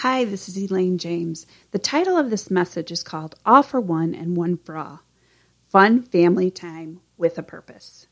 Hi, 0.00 0.26
this 0.26 0.46
is 0.46 0.58
Elaine 0.58 0.98
James. 0.98 1.46
The 1.70 1.78
title 1.78 2.18
of 2.18 2.28
this 2.28 2.50
message 2.50 2.92
is 2.92 3.02
called 3.02 3.34
All 3.46 3.62
for 3.62 3.80
One 3.80 4.14
and 4.14 4.36
One 4.36 4.58
for 4.58 4.76
All 4.76 5.00
Fun 5.70 6.02
Family 6.02 6.50
Time 6.50 7.00
with 7.16 7.38
a 7.38 7.42
Purpose. 7.42 8.06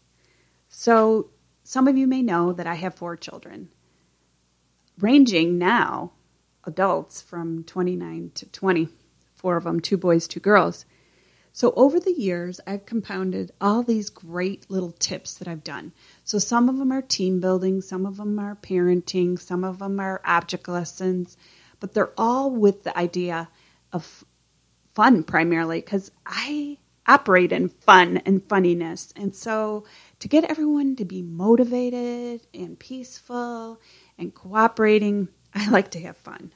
So, 0.67 1.29
some 1.63 1.87
of 1.87 1.99
you 1.99 2.07
may 2.07 2.23
know 2.23 2.55
that 2.55 2.67
I 2.67 2.77
have 2.77 2.95
four 2.95 3.19
children, 3.19 3.69
ranging 4.99 5.59
now, 5.59 6.13
adults 6.65 7.21
from 7.21 7.65
29 7.65 8.31
to 8.35 8.47
20, 8.47 8.89
four 9.35 9.59
of 9.59 9.65
them, 9.65 9.79
two 9.79 9.99
boys, 9.99 10.27
two 10.27 10.41
girls. 10.41 10.87
So, 11.53 11.75
over 11.77 12.01
the 12.01 12.19
years, 12.19 12.61
I've 12.67 12.87
compounded 12.87 13.53
all 13.61 13.83
these 13.83 14.09
great 14.09 14.71
little 14.71 14.93
tips 14.93 15.35
that 15.35 15.47
I've 15.47 15.63
done. 15.63 15.93
So, 16.25 16.39
some 16.39 16.71
of 16.71 16.79
them 16.79 16.91
are 16.91 17.03
team 17.03 17.41
building, 17.41 17.83
some 17.83 18.07
of 18.07 18.17
them 18.17 18.39
are 18.39 18.57
parenting, 18.57 19.39
some 19.39 19.65
of 19.65 19.81
them 19.81 20.01
are 20.01 20.23
object 20.25 20.67
lessons, 20.67 21.37
but 21.85 21.93
they're 21.93 22.15
all 22.17 22.51
with 22.51 22.83
the 22.85 22.97
idea 22.97 23.47
of 23.93 24.25
fun 24.95 25.23
primarily 25.23 25.83
because 25.83 26.11
I 26.25 26.79
operate 27.07 27.53
in 27.53 27.69
fun 27.69 28.23
and 28.25 28.43
funniness. 28.49 29.13
And 29.15 29.35
so, 29.37 29.85
to 30.21 30.27
get 30.27 30.45
everyone 30.45 30.97
to 30.97 31.05
be 31.05 31.21
motivated 31.21 32.47
and 32.55 32.79
peaceful 32.79 33.83
and 34.17 34.35
cooperating, 34.35 35.29
I 35.55 35.69
like 35.69 35.91
to 35.91 36.01
have 36.01 36.17
fun. 36.17 36.53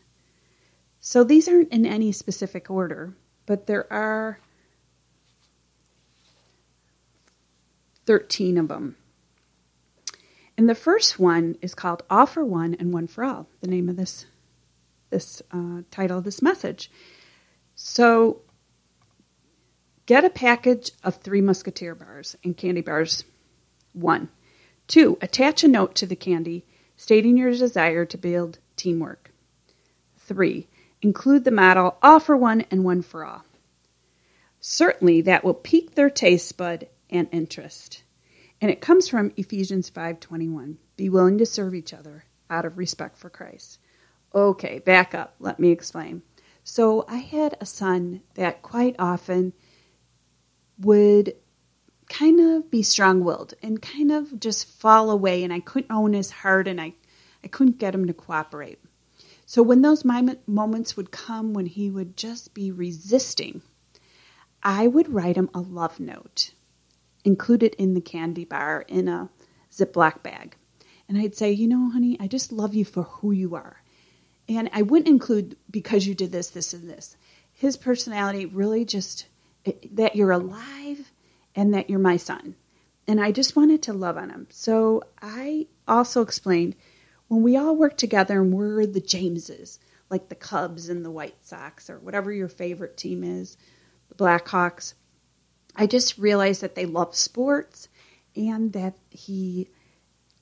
So, 0.98 1.24
these 1.24 1.46
aren't 1.46 1.74
in 1.74 1.84
any 1.84 2.10
specific 2.10 2.70
order, 2.70 3.14
but 3.44 3.66
there 3.66 3.86
are 3.92 4.40
13 8.06 8.56
of 8.56 8.68
them. 8.68 8.96
And 10.56 10.70
the 10.70 10.74
first 10.74 11.18
one 11.18 11.58
is 11.60 11.74
called 11.74 12.02
All 12.08 12.24
for 12.24 12.46
One 12.46 12.72
and 12.72 12.94
One 12.94 13.06
for 13.06 13.24
All, 13.24 13.46
the 13.60 13.68
name 13.68 13.90
of 13.90 13.96
this, 13.96 14.24
this 15.10 15.42
uh, 15.52 15.82
title 15.90 16.18
of 16.18 16.24
this 16.24 16.42
message. 16.42 16.90
So 17.74 18.42
get 20.06 20.24
a 20.24 20.30
package 20.30 20.90
of 21.04 21.16
three 21.16 21.40
Musketeer 21.40 21.94
bars 21.94 22.36
and 22.44 22.56
candy 22.56 22.80
bars. 22.80 23.24
One. 23.92 24.28
Two, 24.86 25.18
attach 25.20 25.62
a 25.62 25.68
note 25.68 25.94
to 25.96 26.06
the 26.06 26.16
candy 26.16 26.64
stating 26.96 27.36
your 27.36 27.52
desire 27.52 28.04
to 28.04 28.18
build 28.18 28.58
teamwork. 28.76 29.32
Three, 30.16 30.66
include 31.00 31.44
the 31.44 31.50
motto 31.50 31.96
all 32.02 32.20
for 32.20 32.36
one 32.36 32.62
and 32.70 32.84
one 32.84 33.02
for 33.02 33.24
all. 33.24 33.44
Certainly 34.60 35.22
that 35.22 35.44
will 35.44 35.54
pique 35.54 35.94
their 35.94 36.10
taste 36.10 36.56
bud 36.56 36.88
and 37.08 37.28
interest. 37.30 38.02
And 38.60 38.70
it 38.70 38.80
comes 38.80 39.08
from 39.08 39.32
Ephesians 39.36 39.88
5:21. 39.88 40.78
Be 40.96 41.08
willing 41.08 41.38
to 41.38 41.46
serve 41.46 41.74
each 41.74 41.94
other 41.94 42.24
out 42.50 42.64
of 42.64 42.76
respect 42.76 43.16
for 43.16 43.30
Christ. 43.30 43.78
Okay, 44.34 44.78
back 44.80 45.14
up. 45.14 45.34
Let 45.38 45.58
me 45.58 45.70
explain. 45.70 46.22
So 46.62 47.04
I 47.08 47.16
had 47.16 47.56
a 47.60 47.66
son 47.66 48.22
that 48.34 48.62
quite 48.62 48.96
often 48.98 49.54
would 50.78 51.34
kind 52.08 52.40
of 52.40 52.70
be 52.70 52.82
strong-willed 52.82 53.54
and 53.62 53.82
kind 53.82 54.12
of 54.12 54.38
just 54.40 54.66
fall 54.66 55.10
away 55.10 55.44
and 55.44 55.52
I 55.52 55.60
couldn't 55.60 55.90
own 55.90 56.12
his 56.12 56.30
heart 56.30 56.68
and 56.68 56.80
I 56.80 56.94
I 57.42 57.48
couldn't 57.48 57.78
get 57.78 57.94
him 57.94 58.06
to 58.08 58.12
cooperate. 58.12 58.80
So 59.46 59.62
when 59.62 59.82
those 59.82 60.04
moments 60.04 60.96
would 60.96 61.10
come 61.12 61.54
when 61.54 61.66
he 61.66 61.88
would 61.88 62.16
just 62.16 62.52
be 62.52 62.72
resisting, 62.72 63.62
I 64.62 64.88
would 64.88 65.12
write 65.12 65.36
him 65.36 65.48
a 65.54 65.60
love 65.60 66.00
note 66.00 66.52
include 67.24 67.62
it 67.62 67.74
in 67.76 67.94
the 67.94 68.00
candy 68.00 68.44
bar 68.44 68.84
in 68.88 69.08
a 69.08 69.30
Ziploc 69.72 70.22
bag. 70.22 70.56
And 71.08 71.18
I'd 71.18 71.36
say, 71.36 71.50
you 71.50 71.68
know, 71.68 71.90
honey, 71.90 72.16
I 72.20 72.26
just 72.26 72.52
love 72.52 72.74
you 72.74 72.84
for 72.84 73.04
who 73.04 73.32
you 73.32 73.54
are. 73.54 73.82
And 74.48 74.70
I 74.72 74.82
wouldn't 74.82 75.08
include 75.08 75.56
because 75.70 76.06
you 76.06 76.14
did 76.14 76.32
this, 76.32 76.48
this, 76.50 76.72
and 76.72 76.88
this. 76.88 77.16
His 77.52 77.76
personality 77.76 78.46
really 78.46 78.84
just 78.84 79.26
that 79.92 80.16
you're 80.16 80.30
alive 80.30 81.12
and 81.54 81.74
that 81.74 81.90
you're 81.90 81.98
my 81.98 82.16
son. 82.16 82.54
And 83.06 83.20
I 83.20 83.32
just 83.32 83.56
wanted 83.56 83.82
to 83.82 83.92
love 83.92 84.16
on 84.16 84.30
him. 84.30 84.46
So 84.50 85.02
I 85.20 85.66
also 85.86 86.22
explained 86.22 86.76
when 87.26 87.42
we 87.42 87.56
all 87.56 87.76
work 87.76 87.96
together 87.96 88.40
and 88.40 88.52
we're 88.52 88.86
the 88.86 89.00
Jameses, 89.00 89.78
like 90.08 90.28
the 90.28 90.34
Cubs 90.34 90.88
and 90.88 91.04
the 91.04 91.10
White 91.10 91.44
Sox 91.44 91.90
or 91.90 91.98
whatever 91.98 92.32
your 92.32 92.48
favorite 92.48 92.96
team 92.96 93.22
is, 93.22 93.56
the 94.08 94.14
Blackhawks, 94.14 94.94
I 95.76 95.86
just 95.86 96.18
realized 96.18 96.60
that 96.62 96.74
they 96.74 96.86
love 96.86 97.14
sports 97.14 97.88
and 98.34 98.72
that 98.72 98.96
he 99.10 99.68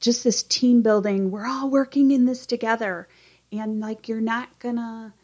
just 0.00 0.24
this 0.24 0.42
team 0.42 0.82
building, 0.82 1.30
we're 1.30 1.46
all 1.46 1.70
working 1.70 2.10
in 2.10 2.26
this 2.26 2.46
together. 2.46 3.08
And 3.52 3.80
like 3.80 4.08
you're 4.08 4.20
not 4.20 4.58
gonna 4.58 5.14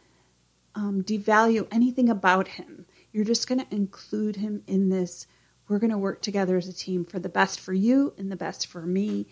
um, 0.75 1.03
devalue 1.03 1.66
anything 1.71 2.09
about 2.09 2.49
him. 2.49 2.87
You're 3.12 3.25
just 3.25 3.49
gonna 3.49 3.66
include 3.71 4.37
him 4.37 4.62
in 4.66 4.88
this. 4.88 5.27
We're 5.69 5.78
gonna 5.78 5.99
work 5.99 6.22
together 6.22 6.56
as 6.56 6.69
a 6.69 6.72
team 6.72 7.05
for 7.05 7.19
the 7.19 7.28
best 7.28 7.60
for 7.60 7.72
you 7.72 8.15
and 8.16 8.31
the 8.31 8.37
best 8.37 8.66
for 8.66 8.83
me 8.83 9.27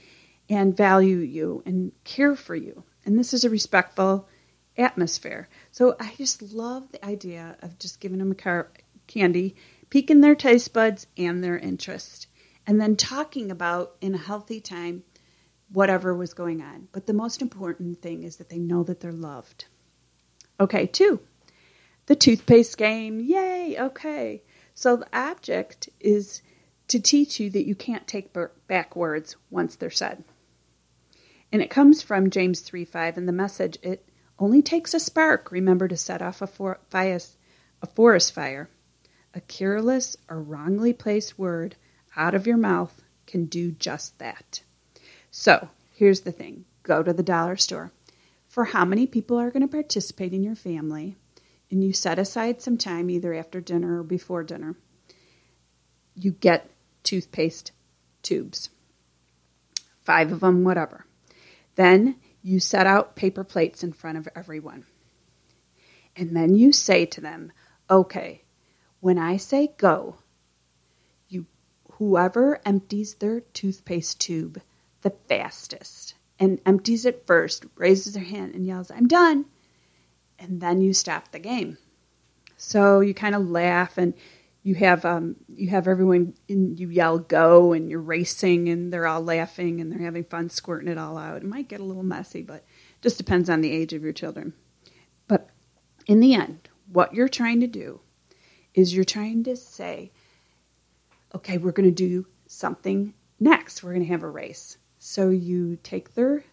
and 0.49 0.77
value 0.77 1.19
you 1.19 1.63
and 1.65 1.93
care 2.05 2.35
for 2.35 2.55
you. 2.55 2.85
And 3.05 3.19
this 3.19 3.33
is 3.33 3.45
a 3.45 3.51
respectful 3.51 4.29
atmosphere. 4.77 5.49
So 5.71 5.97
I 6.01 6.15
just 6.17 6.43
love 6.43 6.91
the 6.93 7.05
idea 7.05 7.57
of 7.63 7.79
just 7.79 8.01
giving 8.01 8.21
him 8.21 8.33
a 8.33 8.37
car- 8.37 8.73
candy 9.07 9.55
piquing 9.91 10.21
their 10.21 10.37
taste 10.37 10.73
buds 10.73 11.07
and 11.17 11.43
their 11.43 11.59
interest, 11.59 12.29
and 12.67 12.81
then 12.81 12.97
talking 12.97 13.51
about 13.51 13.97
in 14.01 14.15
a 14.15 14.19
healthy 14.19 14.61
time 14.61 15.03
whatever 15.73 16.15
was 16.15 16.35
going 16.35 16.61
on. 16.63 16.89
But 16.93 17.07
the 17.07 17.13
most 17.13 17.43
important 17.43 18.03
thing 18.03 18.23
is 18.23 18.37
that 18.37 18.49
they 18.49 18.59
know 18.59 18.83
that 18.85 19.01
they're 19.01 19.13
loved. 19.13 19.67
Okay, 20.59 20.87
two, 20.87 21.21
the 22.07 22.17
toothpaste 22.17 22.77
game. 22.77 23.21
Yay, 23.21 23.77
okay. 23.79 24.43
So 24.75 24.97
the 24.97 25.09
object 25.13 25.89
is 26.01 26.43
to 26.89 27.01
teach 27.01 27.39
you 27.39 27.51
that 27.51 27.67
you 27.67 27.75
can't 27.75 28.07
take 28.07 28.37
back 28.67 28.97
words 28.97 29.37
once 29.49 29.77
they're 29.77 29.91
said. 29.91 30.25
And 31.53 31.63
it 31.63 31.71
comes 31.71 32.03
from 32.03 32.31
James 32.31 32.61
3 32.61 32.85
5, 32.85 33.17
and 33.17 33.29
the 33.29 33.33
message 33.33 33.79
it 33.83 34.09
only 34.39 34.63
takes 34.63 34.95
a 34.95 35.01
spark, 35.01 35.51
remember, 35.53 35.87
to 35.87 35.97
set 35.97 36.23
off 36.23 36.43
a, 36.43 36.47
for, 36.47 36.81
a 36.93 37.87
forest 37.95 38.33
fire. 38.33 38.69
A 39.33 39.41
careless 39.41 40.17
or 40.29 40.43
wrongly 40.43 40.93
placed 40.93 41.39
word 41.39 41.77
out 42.17 42.35
of 42.35 42.47
your 42.47 42.57
mouth 42.57 43.03
can 43.27 43.45
do 43.45 43.71
just 43.71 44.19
that. 44.19 44.63
So, 45.31 45.69
here's 45.95 46.23
the 46.23 46.33
thing 46.33 46.65
go 46.83 47.03
to 47.03 47.13
the 47.13 47.23
dollar 47.23 47.57
store. 47.57 47.93
For 48.49 48.65
how 48.65 48.85
many 48.85 49.07
people 49.07 49.39
are 49.39 49.51
going 49.51 49.63
to 49.63 49.69
participate 49.69 50.33
in 50.33 50.43
your 50.43 50.57
family, 50.57 51.17
and 51.71 51.85
you 51.85 51.93
set 51.93 52.19
aside 52.19 52.61
some 52.61 52.77
time 52.77 53.09
either 53.09 53.33
after 53.33 53.61
dinner 53.61 54.01
or 54.01 54.03
before 54.03 54.43
dinner, 54.43 54.75
you 56.17 56.33
get 56.33 56.69
toothpaste 57.05 57.71
tubes. 58.23 58.71
Five 60.03 60.33
of 60.33 60.41
them, 60.41 60.65
whatever. 60.65 61.07
Then 61.77 62.17
you 62.43 62.59
set 62.59 62.87
out 62.87 63.15
paper 63.15 63.45
plates 63.45 63.85
in 63.85 63.93
front 63.93 64.19
of 64.19 64.29
everyone. 64.35 64.85
And 66.17 66.35
then 66.37 66.57
you 66.57 66.73
say 66.73 67.07
to 67.07 67.21
them, 67.21 67.53
okay, 67.89 68.43
when 68.99 69.19
I 69.19 69.37
say 69.37 69.75
go, 69.79 70.17
you 71.29 71.47
whoever 71.93 72.61
empties 72.67 73.15
their 73.15 73.41
toothpaste 73.41 74.21
tube 74.21 74.61
the 75.03 75.15
fastest 75.29 76.15
and 76.39 76.61
empties 76.65 77.05
it 77.05 77.27
first, 77.27 77.67
raises 77.77 78.15
her 78.15 78.25
hand 78.25 78.55
and 78.55 78.67
yells, 78.67 78.91
"I'm 78.91 79.07
done." 79.09 79.47
And 80.39 80.61
then 80.61 80.81
you 80.81 80.95
stop 80.95 81.33
the 81.33 81.39
game. 81.39 81.77
So 82.57 83.01
you 83.01 83.15
kind 83.15 83.35
of 83.35 83.49
laugh 83.49 83.99
and 83.99 84.15
you 84.63 84.75
have 84.75 85.05
um, 85.05 85.37
you 85.49 85.71
have 85.71 85.89
everyone 85.89 86.35
and 86.49 86.79
you 86.79 86.89
yell 86.91 87.19
go 87.19 87.73
and 87.73 87.91
you're 87.91 88.01
racing 88.01 88.69
and 88.69 88.93
they're 88.93 89.07
all 89.07 89.23
laughing 89.23 89.81
and 89.81 89.91
they're 89.91 90.01
having 90.01 90.25
fun 90.25 90.51
squirting 90.51 90.89
it 90.89 90.99
all 90.99 91.17
out. 91.17 91.39
It 91.39 91.45
might 91.45 91.69
get 91.69 91.81
a 91.81 91.85
little 91.85 92.03
messy, 92.03 92.43
but 92.43 92.65
just 93.01 93.17
depends 93.17 93.49
on 93.49 93.63
the 93.63 93.73
age 93.73 93.93
of 93.93 94.03
your 94.03 94.13
children. 94.13 94.53
But 95.27 95.49
in 96.07 96.21
the 96.21 96.35
end, 96.35 96.69
what 96.93 97.15
you're 97.15 97.29
trying 97.29 97.61
to 97.61 97.67
do 97.67 98.01
is 98.75 98.95
you're 98.95 99.05
trying 99.05 99.45
to 99.45 99.57
say, 99.57 100.13
okay, 101.35 101.57
we're 101.57 101.73
going 101.73 101.89
to 101.89 101.95
do 101.95 102.27
something 102.47 103.15
next. 103.39 103.83
We're 103.83 103.95
going 103.95 104.05
to 104.05 104.13
have 104.13 104.23
a 104.23 104.29
race. 104.29 104.77
So 105.03 105.31
you 105.31 105.77
take 105.83 106.15
their 106.15 106.45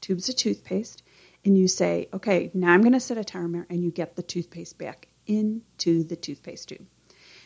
tubes 0.00 0.30
of 0.30 0.36
toothpaste 0.36 1.02
and 1.44 1.56
you 1.56 1.68
say, 1.68 2.08
okay, 2.14 2.50
now 2.54 2.72
I'm 2.72 2.80
going 2.80 2.94
to 2.94 3.00
set 3.00 3.18
a 3.18 3.24
timer, 3.24 3.66
and 3.70 3.82
you 3.82 3.90
get 3.90 4.16
the 4.16 4.22
toothpaste 4.22 4.78
back 4.78 5.08
into 5.26 6.02
the 6.02 6.16
toothpaste 6.16 6.70
tube. 6.70 6.86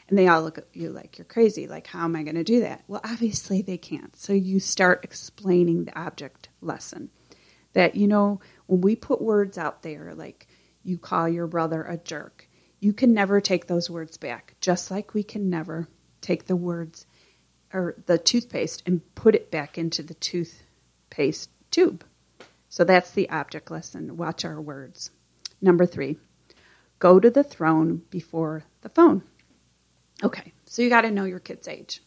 And 0.08 0.16
they 0.18 0.28
all 0.28 0.42
look 0.42 0.58
at 0.58 0.68
you 0.72 0.90
like 0.90 1.18
you're 1.18 1.24
crazy. 1.24 1.66
Like, 1.66 1.88
how 1.88 2.04
am 2.04 2.14
I 2.14 2.22
going 2.22 2.36
to 2.36 2.44
do 2.44 2.60
that? 2.60 2.84
Well, 2.86 3.00
obviously 3.04 3.62
they 3.62 3.78
can't. 3.78 4.14
So 4.16 4.32
you 4.32 4.60
start 4.60 5.04
explaining 5.04 5.84
the 5.84 5.98
object 5.98 6.48
lesson. 6.60 7.10
That, 7.72 7.96
you 7.96 8.06
know, 8.06 8.40
when 8.66 8.80
we 8.80 8.94
put 8.94 9.20
words 9.20 9.58
out 9.58 9.82
there, 9.82 10.14
like 10.14 10.46
you 10.84 10.98
call 10.98 11.28
your 11.28 11.48
brother 11.48 11.82
a 11.82 11.96
jerk, 11.96 12.48
you 12.78 12.92
can 12.92 13.12
never 13.12 13.40
take 13.40 13.66
those 13.66 13.90
words 13.90 14.16
back, 14.16 14.54
just 14.60 14.90
like 14.90 15.14
we 15.14 15.24
can 15.24 15.50
never 15.50 15.88
take 16.20 16.46
the 16.46 16.56
words 16.56 17.06
or 17.74 17.96
the 18.06 18.16
toothpaste 18.16 18.82
and 18.86 19.02
put 19.14 19.34
it 19.34 19.50
back 19.50 19.76
into 19.76 20.02
the 20.02 20.14
toothpaste 20.14 21.50
tube. 21.70 22.04
So 22.68 22.84
that's 22.84 23.10
the 23.10 23.28
object 23.28 23.70
lesson. 23.70 24.16
Watch 24.16 24.44
our 24.44 24.60
words. 24.60 25.10
Number 25.60 25.84
three, 25.84 26.16
go 26.98 27.20
to 27.20 27.30
the 27.30 27.42
throne 27.42 28.02
before 28.10 28.64
the 28.82 28.88
phone. 28.88 29.22
Okay, 30.22 30.52
so 30.64 30.80
you 30.82 30.88
got 30.88 31.02
to 31.02 31.10
know 31.10 31.24
your 31.24 31.40
kid's 31.40 31.68
age. 31.68 32.00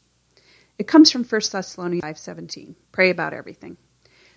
It 0.79 0.87
comes 0.87 1.11
from 1.11 1.23
1 1.23 1.41
Thessalonians 1.51 2.03
5:17. 2.03 2.75
Pray 2.91 3.09
about 3.09 3.33
everything. 3.33 3.77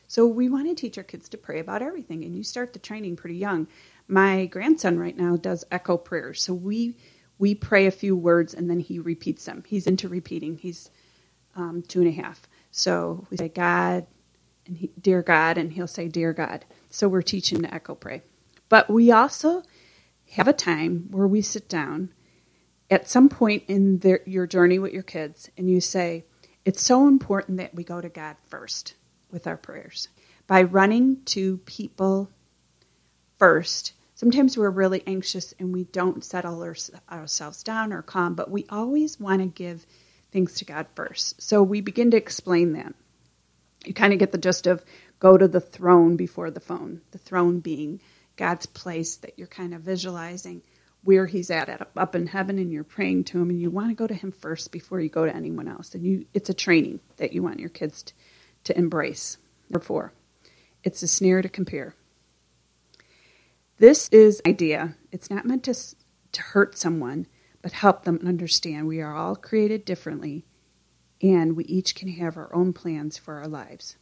So 0.09 0.27
we 0.27 0.49
want 0.49 0.67
to 0.67 0.75
teach 0.75 0.99
our 0.99 1.05
kids 1.05 1.29
to 1.29 1.39
pray 1.39 1.61
about 1.61 1.83
everything, 1.83 2.25
and 2.25 2.35
you 2.35 2.43
start 2.43 2.73
the 2.73 2.81
training 2.81 3.17
pretty 3.17 3.37
young. 3.37 3.69
My 4.09 4.47
grandson 4.47 4.99
right 4.99 5.17
now 5.17 5.37
does 5.37 5.65
echo 5.71 5.97
prayers, 5.97 6.43
so 6.43 6.53
we 6.53 6.97
we 7.39 7.55
pray 7.55 7.87
a 7.87 7.91
few 7.91 8.15
words 8.15 8.53
and 8.53 8.69
then 8.69 8.81
he 8.81 8.99
repeats 8.99 9.47
them. 9.47 9.65
He's 9.67 9.87
into 9.87 10.09
repeating. 10.09 10.59
He's 10.59 10.91
um, 11.61 11.83
two 11.83 12.01
and 12.01 12.09
a 12.09 12.23
half, 12.23 12.49
so 12.71 13.27
we 13.31 13.37
say 13.37 13.49
God 13.49 14.07
and 14.67 14.79
he, 14.79 14.91
dear 15.01 15.23
God, 15.23 15.59
and 15.59 15.73
he'll 15.73 15.87
say 15.87 16.09
dear 16.09 16.33
God. 16.33 16.65
So 16.91 17.09
we're 17.09 17.23
teaching 17.23 17.63
to 17.63 17.75
echo 17.75 17.95
pray, 17.95 18.23
but 18.69 18.91
we 18.91 19.11
also 19.13 19.63
have 20.33 20.49
a 20.49 20.53
time 20.53 21.09
where 21.11 21.27
we 21.27 21.43
sit 21.43 21.69
down 21.69 22.11
at 22.91 23.09
some 23.09 23.29
point 23.29 23.65
in 23.69 23.99
their, 23.99 24.21
your 24.27 24.47
journey 24.47 24.79
with 24.79 24.93
your 24.93 25.03
kids 25.03 25.51
and 25.57 25.71
you 25.71 25.81
say, 25.81 26.25
It's 26.65 26.83
so 26.83 27.07
important 27.07 27.59
that 27.59 27.75
we 27.75 27.85
go 27.85 28.01
to 28.01 28.09
God 28.09 28.37
first 28.49 28.95
with 29.31 29.47
our 29.47 29.57
prayers. 29.57 30.09
By 30.47 30.63
running 30.63 31.23
to 31.27 31.59
people 31.59 32.31
first, 33.39 33.93
sometimes 34.15 34.59
we're 34.59 34.71
really 34.71 35.03
anxious 35.07 35.55
and 35.59 35.73
we 35.73 35.85
don't 35.85 36.25
settle 36.25 36.63
our, 36.63 36.77
ourselves 37.11 37.63
down 37.63 37.93
or 37.93 38.03
calm, 38.03 38.35
but 38.35 38.51
we 38.51 38.67
always 38.69 39.21
want 39.21 39.41
to 39.41 39.47
give 39.47 39.87
things 40.31 40.55
to 40.55 40.65
God 40.65 40.87
first. 40.95 41.41
So 41.43 41.63
we 41.63 41.81
begin 41.81 42.11
to 42.13 42.17
explain 42.17 42.73
that. 42.75 42.95
You 43.85 43.95
kind 43.95 44.13
of 44.13 44.19
get 44.19 44.33
the 44.33 44.39
gist 44.39 44.67
of 44.67 44.85
go 45.19 45.37
to 45.37 45.49
the 45.49 45.61
throne 45.61 46.17
before 46.17 46.51
the 46.51 46.61
phone, 46.61 47.03
the 47.11 47.19
throne 47.19 47.61
being 47.61 48.01
God's 48.37 48.67
place 48.67 49.17
that 49.17 49.39
you're 49.39 49.47
kind 49.47 49.75
of 49.75 49.83
visualizing 49.83 50.63
where 51.03 51.27
he's 51.27 51.51
at, 51.51 51.89
up 51.97 52.15
in 52.15 52.27
heaven 52.27 52.59
and 52.59 52.71
you're 52.71 52.85
praying 52.85 53.25
to 53.25 53.41
him 53.41 53.51
and 53.51 53.61
you 53.61 53.71
want 53.71 53.89
to 53.89 53.95
go 53.95 54.07
to 54.07 54.15
him 54.15 54.31
first 54.33 54.71
before 54.71 55.01
you 55.01 55.09
go 55.09 55.25
to 55.25 55.35
anyone 55.35 55.69
else. 55.69 55.95
And 55.95 56.05
you 56.05 56.27
it's 56.35 56.51
a 56.51 56.55
training 56.55 57.01
that 57.17 57.33
you 57.33 57.43
want 57.43 57.61
your 57.61 57.71
kids 57.71 58.03
to, 58.03 58.13
to 58.65 58.79
embrace 58.79 59.39
number 59.69 59.85
four 59.85 60.13
it's 60.83 61.03
a 61.03 61.09
snare 61.09 61.43
to 61.43 61.49
compare. 61.49 61.95
This 63.79 64.09
is 64.09 64.41
idea. 64.47 64.97
It's 65.13 65.31
not 65.31 65.45
meant 65.45 65.65
to 65.65 65.75
to 66.33 66.43
hurt 66.43 66.79
someone 66.79 67.27
but 67.63 67.73
help 67.73 68.05
them 68.05 68.21
understand 68.27 68.87
we 68.87 69.01
are 69.01 69.15
all 69.15 69.37
created 69.37 69.85
differently 69.85 70.45
and 71.23 71.57
we 71.57 71.65
each 71.65 71.95
can 71.95 72.09
have 72.09 72.37
our 72.37 72.55
own 72.55 72.73
plans 72.73 73.19
for 73.19 73.35
our 73.35 73.49
lives 73.49 73.97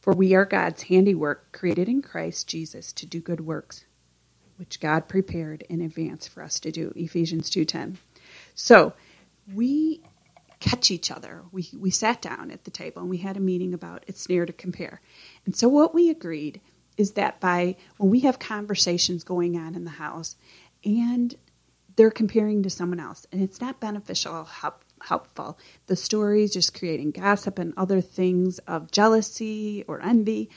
for 0.00 0.12
we 0.12 0.34
are 0.34 0.44
God's 0.44 0.82
handiwork 0.82 1.52
created 1.52 1.88
in 1.88 2.02
Christ 2.02 2.48
Jesus 2.48 2.92
to 2.94 3.06
do 3.06 3.20
good 3.20 3.40
works 3.40 3.84
which 4.56 4.80
God 4.80 5.08
prepared 5.08 5.62
in 5.68 5.80
advance 5.80 6.28
for 6.28 6.42
us 6.42 6.60
to 6.60 6.70
do. 6.70 6.92
Ephesians 6.94 7.50
2:10. 7.50 7.98
So, 8.54 8.94
we 9.52 10.02
catch 10.60 10.90
each 10.90 11.10
other. 11.10 11.42
We 11.52 11.68
we 11.76 11.90
sat 11.90 12.22
down 12.22 12.50
at 12.50 12.64
the 12.64 12.70
table 12.70 13.02
and 13.02 13.10
we 13.10 13.18
had 13.18 13.36
a 13.36 13.40
meeting 13.40 13.74
about 13.74 14.04
it's 14.06 14.28
near 14.28 14.46
to 14.46 14.52
compare. 14.52 15.00
And 15.44 15.54
so 15.54 15.68
what 15.68 15.94
we 15.94 16.08
agreed 16.08 16.60
is 16.96 17.12
that 17.12 17.40
by 17.40 17.76
when 17.98 18.10
we 18.10 18.20
have 18.20 18.38
conversations 18.38 19.24
going 19.24 19.58
on 19.58 19.74
in 19.74 19.84
the 19.84 19.90
house 19.90 20.36
and 20.84 21.34
they're 21.96 22.10
comparing 22.10 22.62
to 22.62 22.70
someone 22.70 23.00
else 23.00 23.26
and 23.32 23.42
it's 23.42 23.60
not 23.60 23.80
beneficial 23.80 24.44
help, 24.44 24.84
helpful 25.02 25.58
the 25.86 25.96
stories 25.96 26.52
just 26.52 26.78
creating 26.78 27.10
gossip 27.10 27.58
and 27.58 27.74
other 27.76 28.00
things 28.00 28.58
of 28.60 28.90
jealousy 28.90 29.84
or 29.86 30.02
envy 30.02 30.50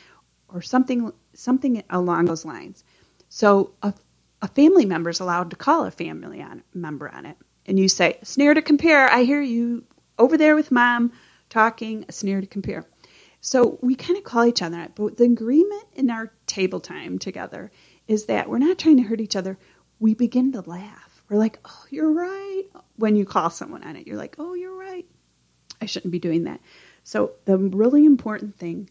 or 0.48 0.62
something 0.62 1.12
something 1.34 1.84
along 1.90 2.26
those 2.26 2.46
lines 2.46 2.84
so 3.30 3.74
a, 3.82 3.94
a 4.42 4.48
family 4.48 4.86
member 4.86 5.10
is 5.10 5.20
allowed 5.20 5.50
to 5.50 5.56
call 5.56 5.86
a 5.86 5.92
family 5.92 6.42
on, 6.42 6.64
member 6.74 7.10
on 7.10 7.26
it. 7.26 7.38
And 7.66 7.80
you 7.80 7.90
say, 7.90 8.18
snare 8.24 8.54
to 8.54 8.62
compare. 8.62 9.10
I 9.10 9.24
hear 9.24 9.42
you 9.42 9.84
over 10.18 10.38
there 10.38 10.56
with 10.56 10.72
mom 10.72 11.12
talking, 11.50 12.06
a 12.08 12.12
snare 12.12 12.42
to 12.42 12.48
compare. 12.48 12.86
So 13.42 13.78
we 13.82 13.96
kind 13.96 14.18
of 14.18 14.24
call 14.24 14.46
each 14.46 14.62
other 14.62 14.78
out. 14.78 14.96
But 14.96 15.18
the 15.18 15.26
agreement 15.26 15.86
in 15.96 16.10
our 16.10 16.32
table 16.46 16.80
time 16.80 17.20
together 17.20 17.72
is 18.08 18.26
that 18.26 18.50
we're 18.50 18.58
not 18.58 18.78
trying 18.78 18.98
to 18.98 19.04
hurt 19.04 19.22
each 19.22 19.36
other. 19.36 19.58
We 20.00 20.14
begin 20.14 20.52
to 20.54 20.62
laugh. 20.62 21.17
We're 21.30 21.38
like, 21.38 21.60
oh, 21.66 21.86
you're 21.90 22.12
right. 22.12 22.64
When 22.96 23.16
you 23.16 23.26
call 23.26 23.50
someone 23.50 23.84
on 23.84 23.96
it, 23.96 24.08
you're 24.08 24.18
like, 24.18 24.36
oh, 24.40 24.54
you're 24.54 24.78
right. 24.78 25.06
I 25.82 25.86
shouldn't 25.86 26.12
be 26.12 26.20
doing 26.20 26.46
that. 26.46 26.62
So 27.04 27.34
the 27.46 27.58
really 27.58 28.06
important 28.06 28.58
thing 28.58 28.90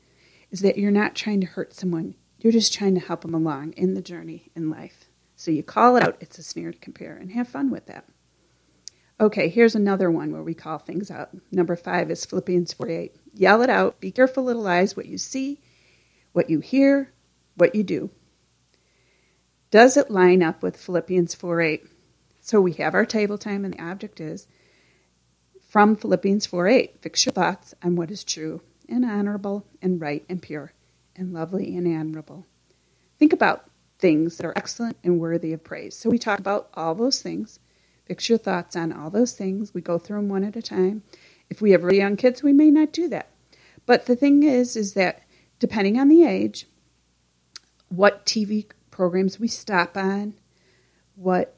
is 0.51 0.61
that 0.61 0.79
you're 0.79 0.91
not 0.91 1.15
trying 1.15 1.41
to 1.41 1.47
hurt 1.47 1.75
someone. 1.75 2.15
You're 2.39 2.53
just 2.53 2.75
trying 2.75 2.95
to 2.95 3.01
help 3.01 3.23
them 3.23 3.35
along 3.35 3.73
in 3.73 3.95
the 3.95 4.03
journey 4.03 4.51
in 4.55 4.71
life. 4.71 5.07
So 5.35 5.51
you 5.51 5.63
call 5.63 5.97
it 5.97 6.03
out, 6.03 6.17
it's 6.21 6.39
a 6.39 6.43
snare 6.43 6.73
to 6.73 6.79
compare, 6.79 7.17
and 7.17 7.33
have 7.33 7.49
fun 7.49 7.71
with 7.71 7.87
that. 7.87 8.07
Okay, 9.19 9.49
here's 9.49 9.75
another 9.75 10.11
one 10.11 10.31
where 10.33 10.43
we 10.43 10.55
call 10.55 10.79
things 10.79 11.11
out. 11.11 11.31
Number 11.51 11.75
five 11.75 12.11
is 12.11 12.25
Philippians 12.25 12.75
48. 12.75 13.17
Yell 13.35 13.63
it 13.63 13.71
out. 13.71 13.99
Be 14.01 14.11
careful, 14.11 14.45
little 14.45 14.67
eyes, 14.67 14.97
what 14.97 15.07
you 15.07 15.19
see, 15.19 15.61
what 16.33 16.51
you 16.51 16.61
hear, 16.61 17.13
what 17.55 17.75
you 17.75 17.83
do. 17.83 18.11
Does 19.71 19.97
it 19.97 20.11
line 20.11 20.43
up 20.43 20.63
with 20.63 20.77
Philippians 20.77 21.35
4 21.35 21.61
8? 21.61 21.87
So 22.47 22.61
we 22.61 22.75
have 22.75 22.95
our 22.95 23.05
table 23.05 23.39
time, 23.39 23.65
and 23.65 23.75
the 23.75 23.83
object 23.83 24.21
is 24.21 24.47
from 25.69 25.97
Philippians 25.97 26.47
4 26.47 26.69
8. 26.69 27.03
Fix 27.03 27.27
your 27.27 27.33
thoughts 27.33 27.75
on 27.83 27.97
what 27.97 28.09
is 28.09 28.23
true 28.23 28.61
and 28.89 29.05
honorable 29.05 29.67
and 29.83 30.01
right 30.01 30.25
and 30.29 30.41
pure 30.41 30.73
and 31.17 31.33
lovely 31.33 31.77
and 31.77 31.89
admirable. 31.89 32.47
Think 33.19 33.33
about 33.33 33.69
things 33.99 34.37
that 34.37 34.47
are 34.47 34.57
excellent 34.57 34.97
and 35.03 35.19
worthy 35.19 35.53
of 35.53 35.65
praise. 35.65 35.97
So 35.97 36.09
we 36.09 36.21
talk 36.21 36.39
about 36.39 36.69
all 36.75 36.95
those 36.95 37.21
things. 37.21 37.59
Fix 38.05 38.29
your 38.29 38.39
thoughts 38.39 38.77
on 38.77 38.93
all 38.93 39.11
those 39.11 39.33
things. 39.33 39.75
We 39.75 39.81
go 39.81 39.99
through 39.99 40.19
them 40.19 40.29
one 40.29 40.45
at 40.45 40.55
a 40.55 40.63
time. 40.63 41.03
If 41.51 41.61
we 41.61 41.73
have 41.73 41.83
really 41.83 41.99
young 41.99 42.17
kids, 42.17 42.45
we 42.45 42.53
may 42.53 42.71
not 42.71 42.93
do 42.93 43.09
that. 43.09 43.29
But 43.87 44.07
the 44.07 44.15
thing 44.15 44.45
is, 44.45 44.77
is 44.77 44.95
that 44.95 45.25
depending 45.59 45.99
on 45.99 46.07
the 46.07 46.25
age, 46.25 46.69
what 47.89 48.25
TV 48.25 48.71
programs 48.93 49.41
we 49.41 49.49
stop 49.49 49.97
on, 49.97 50.35
what 51.17 51.56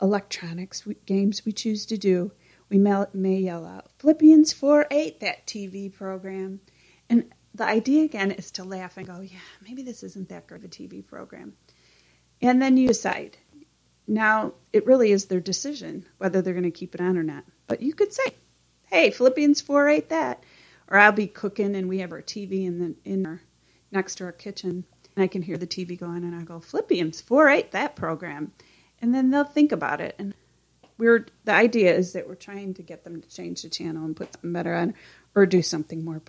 electronics 0.00 0.86
games 1.06 1.44
we 1.44 1.52
choose 1.52 1.86
to 1.86 1.96
do, 1.96 2.32
we 2.68 2.78
may, 2.78 3.38
yell 3.38 3.64
out 3.64 3.90
Philippians 3.98 4.52
4 4.52 4.86
8, 4.90 5.20
that 5.20 5.46
TV 5.46 5.92
program. 5.92 6.60
And 7.08 7.32
the 7.54 7.64
idea 7.64 8.04
again 8.04 8.32
is 8.32 8.50
to 8.52 8.64
laugh 8.64 8.96
and 8.96 9.06
go, 9.06 9.20
yeah, 9.20 9.38
maybe 9.62 9.82
this 9.82 10.02
isn't 10.02 10.28
that 10.28 10.46
good 10.46 10.58
of 10.58 10.64
a 10.64 10.68
TV 10.68 11.06
program. 11.06 11.54
And 12.42 12.60
then 12.60 12.76
you 12.76 12.88
decide. 12.88 13.38
Now, 14.08 14.54
it 14.72 14.86
really 14.86 15.10
is 15.10 15.26
their 15.26 15.40
decision 15.40 16.06
whether 16.18 16.42
they're 16.42 16.54
going 16.54 16.64
to 16.64 16.70
keep 16.70 16.94
it 16.94 17.00
on 17.00 17.16
or 17.16 17.22
not. 17.22 17.44
But 17.66 17.82
you 17.82 17.94
could 17.94 18.12
say, 18.12 18.34
hey, 18.86 19.10
Philippians 19.10 19.60
4 19.60 19.88
8 19.88 20.08
that. 20.08 20.44
Or 20.88 20.98
I'll 20.98 21.12
be 21.12 21.26
cooking 21.26 21.74
and 21.74 21.88
we 21.88 21.98
have 21.98 22.12
our 22.12 22.22
TV 22.22 22.64
in, 22.64 22.78
the, 22.78 22.94
in 23.04 23.26
our, 23.26 23.42
next 23.90 24.16
to 24.16 24.24
our 24.24 24.32
kitchen 24.32 24.84
and 25.16 25.22
I 25.24 25.26
can 25.26 25.42
hear 25.42 25.56
the 25.56 25.66
TV 25.66 25.98
going 25.98 26.24
and 26.24 26.34
I 26.34 26.42
go, 26.42 26.60
Philippians 26.60 27.20
4 27.22 27.48
8 27.48 27.72
that 27.72 27.96
program. 27.96 28.52
And 29.06 29.14
then 29.14 29.30
they'll 29.30 29.44
think 29.44 29.70
about 29.70 30.00
it. 30.00 30.16
And 30.18 30.34
we're 30.98 31.26
the 31.44 31.52
idea 31.52 31.94
is 31.94 32.14
that 32.14 32.26
we're 32.26 32.34
trying 32.34 32.74
to 32.74 32.82
get 32.82 33.04
them 33.04 33.22
to 33.22 33.28
change 33.28 33.62
the 33.62 33.68
channel 33.68 34.04
and 34.04 34.16
put 34.16 34.32
something 34.32 34.52
better 34.52 34.74
on 34.74 34.94
or 35.36 35.46
do 35.46 35.62
something 35.62 36.04
more 36.04 36.20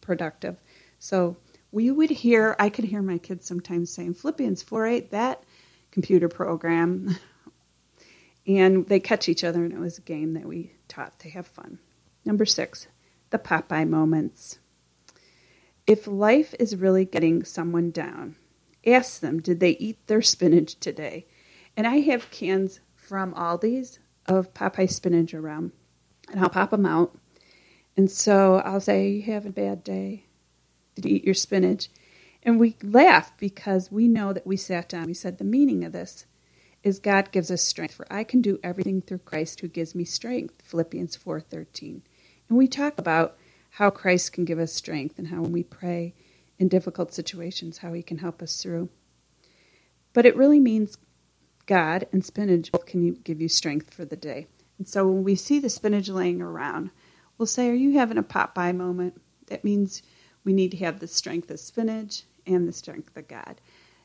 productive. 0.00 0.56
So 1.00 1.38
we 1.72 1.90
would 1.90 2.10
hear, 2.10 2.54
I 2.60 2.68
could 2.68 2.84
hear 2.84 3.02
my 3.02 3.18
kids 3.18 3.46
sometimes 3.46 3.90
saying, 3.90 4.14
Philippians 4.14 4.62
4 4.62 4.86
8, 4.86 5.10
that 5.10 5.42
computer 5.90 6.28
program. 6.28 7.16
and 8.46 8.86
they 8.86 9.00
catch 9.00 9.28
each 9.28 9.42
other, 9.42 9.64
and 9.64 9.72
it 9.72 9.80
was 9.80 9.98
a 9.98 10.02
game 10.02 10.34
that 10.34 10.46
we 10.46 10.74
taught 10.86 11.18
to 11.18 11.30
have 11.30 11.48
fun. 11.48 11.80
Number 12.24 12.46
six, 12.46 12.86
the 13.30 13.40
Popeye 13.40 13.88
moments. 13.88 14.60
If 15.84 16.06
life 16.06 16.54
is 16.60 16.76
really 16.76 17.06
getting 17.06 17.42
someone 17.42 17.90
down, 17.90 18.36
ask 18.86 19.18
them, 19.18 19.40
did 19.40 19.58
they 19.58 19.70
eat 19.70 20.06
their 20.06 20.22
spinach 20.22 20.78
today? 20.78 21.26
And 21.80 21.86
I 21.86 22.00
have 22.00 22.30
cans 22.30 22.80
from 22.94 23.32
Aldi's 23.32 24.00
of 24.26 24.52
Popeye 24.52 24.90
spinach 24.90 25.32
around, 25.32 25.72
and 26.30 26.38
I'll 26.38 26.50
pop 26.50 26.72
them 26.72 26.84
out. 26.84 27.16
And 27.96 28.10
so 28.10 28.56
I'll 28.56 28.82
say, 28.82 29.08
You 29.08 29.22
have 29.32 29.46
a 29.46 29.50
bad 29.50 29.82
day 29.82 30.26
to 31.00 31.08
eat 31.08 31.24
your 31.24 31.32
spinach. 31.32 31.88
And 32.42 32.60
we 32.60 32.76
laugh 32.82 33.32
because 33.38 33.90
we 33.90 34.08
know 34.08 34.34
that 34.34 34.46
we 34.46 34.58
sat 34.58 34.90
down. 34.90 35.06
We 35.06 35.14
said 35.14 35.38
the 35.38 35.44
meaning 35.44 35.82
of 35.82 35.92
this 35.92 36.26
is 36.82 36.98
God 36.98 37.32
gives 37.32 37.50
us 37.50 37.62
strength. 37.62 37.94
For 37.94 38.06
I 38.12 38.24
can 38.24 38.42
do 38.42 38.60
everything 38.62 39.00
through 39.00 39.20
Christ 39.20 39.60
who 39.60 39.68
gives 39.68 39.94
me 39.94 40.04
strength. 40.04 40.60
Philippians 40.62 41.16
4:13. 41.16 42.02
And 42.50 42.58
we 42.58 42.68
talk 42.68 42.98
about 42.98 43.38
how 43.70 43.88
Christ 43.88 44.34
can 44.34 44.44
give 44.44 44.58
us 44.58 44.74
strength 44.74 45.18
and 45.18 45.28
how 45.28 45.40
when 45.40 45.52
we 45.52 45.62
pray 45.62 46.12
in 46.58 46.68
difficult 46.68 47.14
situations, 47.14 47.78
how 47.78 47.94
he 47.94 48.02
can 48.02 48.18
help 48.18 48.42
us 48.42 48.62
through. 48.62 48.90
But 50.12 50.26
it 50.26 50.36
really 50.36 50.60
means 50.60 50.98
God 51.70 52.08
and 52.10 52.24
spinach 52.24 52.72
both 52.72 52.84
can 52.84 53.12
give 53.12 53.40
you 53.40 53.48
strength 53.48 53.94
for 53.94 54.04
the 54.04 54.16
day. 54.16 54.48
And 54.76 54.88
so 54.88 55.06
when 55.06 55.22
we 55.22 55.36
see 55.36 55.60
the 55.60 55.70
spinach 55.70 56.08
laying 56.08 56.42
around, 56.42 56.90
we'll 57.38 57.46
say, 57.46 57.70
Are 57.70 57.74
you 57.74 57.92
having 57.92 58.18
a 58.18 58.24
Popeye 58.24 58.74
moment? 58.76 59.20
That 59.46 59.62
means 59.62 60.02
we 60.42 60.52
need 60.52 60.72
to 60.72 60.78
have 60.78 60.98
the 60.98 61.06
strength 61.06 61.48
of 61.48 61.60
spinach 61.60 62.24
and 62.44 62.66
the 62.66 62.72
strength 62.72 63.16
of 63.16 63.28
God. 63.28 63.60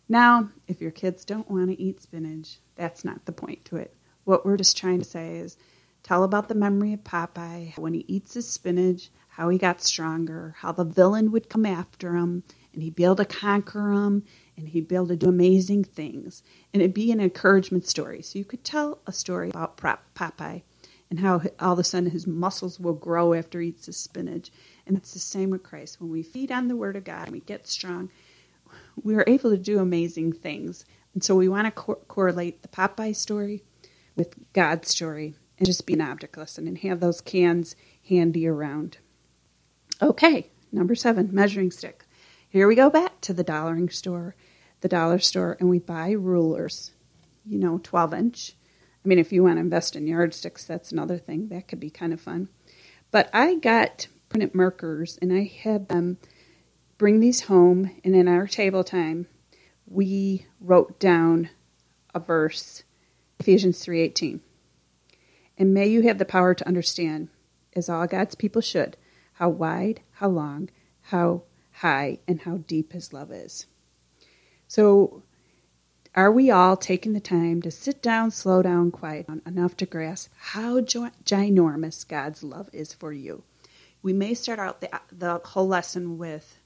Now, 0.08 0.50
if 0.68 0.80
your 0.80 0.92
kids 0.92 1.26
don't 1.26 1.50
want 1.50 1.72
to 1.72 1.82
eat 1.82 2.04
spinach, 2.04 2.60
that's 2.76 3.04
not 3.04 3.26
the 3.26 3.32
point 3.32 3.66
to 3.66 3.78
it. 3.78 3.96
What 4.26 4.46
we're 4.46 4.58
just 4.58 4.78
trying 4.78 5.00
to 5.00 5.06
say 5.06 5.38
is 5.38 5.58
tell 6.04 6.24
about 6.24 6.50
the 6.50 6.54
memory 6.54 6.94
of 6.94 7.04
Popeye, 7.04 7.76
when 7.80 7.96
he 7.96 8.06
eats 8.08 8.36
his 8.36 8.48
spinach, 8.48 9.10
how 9.30 9.50
he 9.50 9.58
got 9.58 9.82
stronger, 9.82 10.56
how 10.60 10.72
the 10.72 10.86
villain 10.86 11.32
would 11.32 11.50
come 11.50 11.66
after 11.66 12.16
him, 12.16 12.44
and 12.74 12.84
he'd 12.84 12.96
be 12.96 13.06
able 13.06 13.16
to 13.16 13.26
conquer 13.26 13.92
him, 13.92 14.24
and 14.58 14.70
he'd 14.70 14.88
be 14.88 14.96
able 14.96 15.08
to 15.08 15.16
do 15.16 15.30
amazing 15.30 15.84
things. 15.84 16.44
And 16.74 16.82
it'd 16.82 16.94
be 16.94 17.12
an 17.12 17.20
encouragement 17.20 17.86
story. 17.88 18.22
So 18.22 18.40
you 18.40 18.46
could 18.46 18.64
tell 18.64 19.00
a 19.06 19.12
story 19.12 19.50
about 19.50 19.78
Popeye 19.78 20.64
and 21.10 21.20
how 21.20 21.42
all 21.60 21.74
of 21.74 21.80
a 21.80 21.84
sudden 21.84 22.12
his 22.12 22.26
muscles 22.26 22.80
will 22.80 22.94
grow 22.94 23.34
after 23.34 23.62
he 23.62 23.70
eats 23.70 23.86
his 23.86 23.98
spinach. 23.98 24.52
And 24.88 24.98
it's 24.98 25.14
the 25.14 25.20
same 25.20 25.50
with 25.50 25.64
Christ. 25.64 26.00
When 26.00 26.12
we 26.12 26.24
feed 26.24 26.52
on 26.52 26.68
the 26.68 26.76
Word 26.76 26.96
of 26.96 27.04
God 27.04 27.24
and 27.24 27.32
we 27.32 27.42
get 27.42 27.68
strong, 27.68 28.10
we 29.02 29.16
are 29.16 29.26
able 29.28 29.52
to 29.52 29.58
do 29.58 29.80
amazing 29.80 30.34
things. 30.34 30.86
And 31.14 31.24
so 31.24 31.36
we 31.36 31.48
want 31.48 31.66
to 31.66 31.72
co- 31.72 32.02
correlate 32.08 32.62
the 32.62 32.68
Popeye 32.68 33.16
story 33.16 33.64
with 34.16 34.36
God's 34.54 34.90
story 34.90 35.36
and 35.58 35.66
just 35.66 35.86
be 35.86 35.94
an 35.94 36.02
object 36.02 36.38
lesson 36.38 36.68
and 36.68 36.78
have 36.80 37.00
those 37.00 37.22
cans 37.22 37.76
handy 38.08 38.48
around. 38.48 38.98
Okay, 40.02 40.50
number 40.72 40.96
seven, 40.96 41.30
measuring 41.32 41.72
stick. 41.72 42.06
Here 42.50 42.68
we 42.68 42.76
go 42.76 42.90
back 42.90 43.22
to 43.22 43.34
the 43.34 43.44
dollaring 43.44 43.90
store, 43.90 44.36
the 44.86 44.90
dollar 44.90 45.18
store, 45.18 45.58
and 45.60 45.68
we 45.68 45.80
buy 45.80 46.12
rulers, 46.12 46.92
you 47.44 47.58
know, 47.58 47.80
12 47.82 48.14
inch. 48.14 48.54
I 49.04 49.08
mean, 49.08 49.18
if 49.18 49.34
you 49.34 49.42
want 49.42 49.56
to 49.56 49.62
invest 49.62 49.96
in 49.96 50.06
yardsticks, 50.06 50.64
that's 50.64 50.92
another 50.92 51.18
thing. 51.18 51.48
That 51.48 51.68
could 51.68 51.80
be 51.80 51.90
kind 51.90 52.14
of 52.14 52.22
fun. 52.22 52.50
But 53.10 53.28
I 53.34 53.56
got 53.56 54.08
printed 54.30 54.54
markers 54.54 55.18
and 55.20 55.34
I 55.34 55.46
had 55.64 55.88
them 55.88 56.20
bring 57.00 57.20
these 57.20 57.46
home, 57.46 58.00
and 58.04 58.16
in 58.16 58.28
our 58.28 58.46
table 58.46 58.84
time, 58.84 59.26
we 59.88 60.46
wrote 60.62 61.00
down 61.00 61.50
a 62.14 62.20
verse, 62.20 62.84
Ephesians 63.40 63.84
3:18. 63.84 64.42
And 65.58 65.74
may 65.74 65.88
you 65.88 66.04
have 66.04 66.20
the 66.20 66.26
power 66.26 66.54
to 66.54 66.68
understand, 66.68 67.30
as 67.76 67.90
all 67.90 68.06
God's 68.06 68.36
people 68.36 68.62
should, 68.62 68.98
how 69.34 69.50
wide, 69.50 70.02
how 70.12 70.30
long, 70.30 70.70
how 71.02 71.42
high, 71.72 72.20
and 72.28 72.42
how 72.42 72.58
deep 72.58 72.94
his 72.94 73.14
love 73.14 73.32
is. 73.32 73.66
So 74.68 75.24
are 76.16 76.32
we 76.32 76.50
all 76.50 76.78
taking 76.78 77.14
the 77.14 77.20
time 77.20 77.62
to 77.62 77.72
sit 77.72 78.02
down, 78.02 78.32
slow 78.32 78.62
down, 78.62 78.92
quiet 78.92 79.28
enough 79.46 79.76
to 79.78 79.86
grasp 79.86 80.32
how 80.38 80.80
ginormous 80.80 82.08
God's 82.08 82.44
love 82.44 82.70
is 82.72 82.94
for 82.94 83.12
you? 83.12 83.44
We 84.02 84.14
may 84.14 84.34
start 84.34 84.60
out 84.60 84.82
the, 84.82 84.90
the 85.12 85.42
whole 85.44 85.68
lesson 85.68 86.18
with 86.18 86.60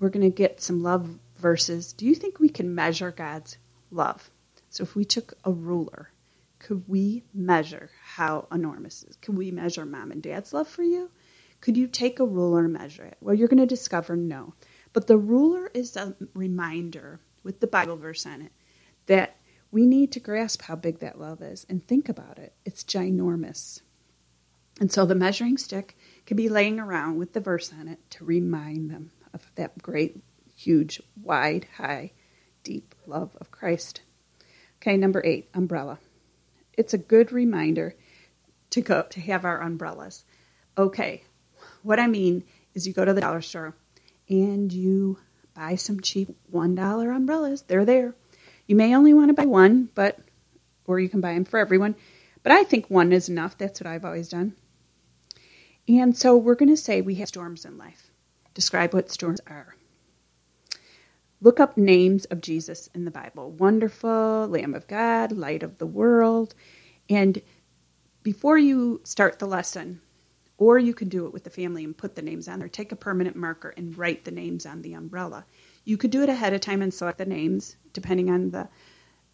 we're 0.00 0.08
going 0.08 0.28
to 0.28 0.34
get 0.34 0.62
some 0.62 0.82
love 0.82 1.18
verses. 1.36 1.92
Do 1.92 2.06
you 2.06 2.14
think 2.14 2.40
we 2.40 2.48
can 2.48 2.74
measure 2.74 3.10
God's 3.10 3.58
love? 3.90 4.30
So 4.70 4.82
if 4.82 4.96
we 4.96 5.04
took 5.04 5.34
a 5.44 5.52
ruler, 5.52 6.10
could 6.58 6.88
we 6.88 7.24
measure 7.34 7.90
how 8.02 8.48
enormous 8.50 9.02
is? 9.04 9.16
Could 9.16 9.36
we 9.36 9.50
measure 9.50 9.84
mom 9.84 10.10
and 10.10 10.22
dad's 10.22 10.52
love 10.52 10.68
for 10.68 10.82
you? 10.82 11.10
Could 11.60 11.76
you 11.76 11.86
take 11.86 12.18
a 12.18 12.24
ruler 12.24 12.64
and 12.64 12.72
measure 12.72 13.04
it? 13.04 13.18
Well, 13.20 13.34
you're 13.34 13.48
going 13.48 13.58
to 13.58 13.66
discover 13.66 14.16
no. 14.16 14.54
But 14.92 15.06
the 15.06 15.18
ruler 15.18 15.70
is 15.72 15.96
a 15.96 16.16
reminder 16.34 17.20
with 17.42 17.60
the 17.60 17.66
Bible 17.66 17.96
verse 17.96 18.26
on 18.26 18.42
it 18.42 18.52
that 19.06 19.36
we 19.70 19.86
need 19.86 20.10
to 20.12 20.20
grasp 20.20 20.62
how 20.62 20.74
big 20.74 20.98
that 20.98 21.20
love 21.20 21.42
is 21.42 21.64
and 21.68 21.86
think 21.86 22.08
about 22.08 22.38
it. 22.38 22.54
It's 22.64 22.82
ginormous. 22.82 23.82
And 24.80 24.90
so 24.90 25.04
the 25.04 25.14
measuring 25.14 25.58
stick 25.58 25.96
can 26.26 26.36
be 26.36 26.48
laying 26.48 26.80
around 26.80 27.18
with 27.18 27.34
the 27.34 27.40
verse 27.40 27.72
on 27.78 27.86
it 27.86 27.98
to 28.10 28.24
remind 28.24 28.90
them 28.90 29.12
of 29.32 29.50
that 29.54 29.80
great, 29.82 30.22
huge, 30.56 31.00
wide, 31.22 31.66
high, 31.76 32.12
deep 32.64 32.94
love 33.06 33.36
of 33.40 33.50
Christ. 33.50 34.00
Okay, 34.78 34.96
number 34.96 35.22
eight, 35.24 35.50
umbrella. 35.54 35.98
It's 36.72 36.94
a 36.94 36.98
good 36.98 37.30
reminder 37.30 37.94
to 38.70 38.80
go 38.80 39.02
to 39.02 39.20
have 39.20 39.44
our 39.44 39.60
umbrellas. 39.60 40.24
Okay, 40.78 41.24
what 41.82 42.00
I 42.00 42.06
mean 42.06 42.44
is 42.74 42.86
you 42.86 42.92
go 42.92 43.04
to 43.04 43.12
the 43.12 43.20
dollar 43.20 43.42
store 43.42 43.76
and 44.30 44.72
you 44.72 45.18
buy 45.54 45.74
some 45.74 46.00
cheap 46.00 46.30
$1 46.52 47.16
umbrellas. 47.16 47.62
They're 47.62 47.84
there. 47.84 48.14
You 48.66 48.76
may 48.76 48.94
only 48.94 49.12
want 49.12 49.28
to 49.28 49.34
buy 49.34 49.46
one, 49.46 49.90
but 49.94 50.20
or 50.86 50.98
you 51.00 51.08
can 51.08 51.20
buy 51.20 51.34
them 51.34 51.44
for 51.44 51.58
everyone. 51.58 51.96
But 52.42 52.52
I 52.52 52.64
think 52.64 52.88
one 52.88 53.12
is 53.12 53.28
enough. 53.28 53.58
That's 53.58 53.80
what 53.80 53.86
I've 53.86 54.04
always 54.04 54.28
done. 54.28 54.54
And 55.86 56.16
so 56.16 56.36
we're 56.36 56.54
going 56.54 56.70
to 56.70 56.76
say 56.76 57.00
we 57.00 57.16
have 57.16 57.28
storms 57.28 57.64
in 57.64 57.76
life. 57.76 58.10
Describe 58.54 58.94
what 58.94 59.10
storms 59.10 59.40
are. 59.46 59.74
Look 61.40 61.58
up 61.58 61.76
names 61.76 62.26
of 62.26 62.40
Jesus 62.40 62.88
in 62.94 63.04
the 63.04 63.10
Bible 63.10 63.50
Wonderful, 63.50 64.46
Lamb 64.48 64.74
of 64.74 64.86
God, 64.86 65.32
Light 65.32 65.62
of 65.62 65.78
the 65.78 65.86
World. 65.86 66.54
And 67.08 67.40
before 68.22 68.58
you 68.58 69.00
start 69.04 69.38
the 69.38 69.46
lesson, 69.46 70.00
or 70.60 70.78
you 70.78 70.92
can 70.92 71.08
do 71.08 71.24
it 71.24 71.32
with 71.32 71.42
the 71.42 71.50
family 71.50 71.82
and 71.82 71.96
put 71.96 72.14
the 72.14 72.22
names 72.22 72.46
on 72.46 72.58
there. 72.58 72.68
Take 72.68 72.92
a 72.92 72.96
permanent 72.96 73.34
marker 73.34 73.70
and 73.78 73.96
write 73.96 74.24
the 74.24 74.30
names 74.30 74.66
on 74.66 74.82
the 74.82 74.92
umbrella. 74.92 75.46
You 75.84 75.96
could 75.96 76.10
do 76.10 76.22
it 76.22 76.28
ahead 76.28 76.52
of 76.52 76.60
time 76.60 76.82
and 76.82 76.92
select 76.92 77.16
the 77.16 77.24
names 77.24 77.76
depending 77.94 78.30
on 78.30 78.50
the 78.50 78.68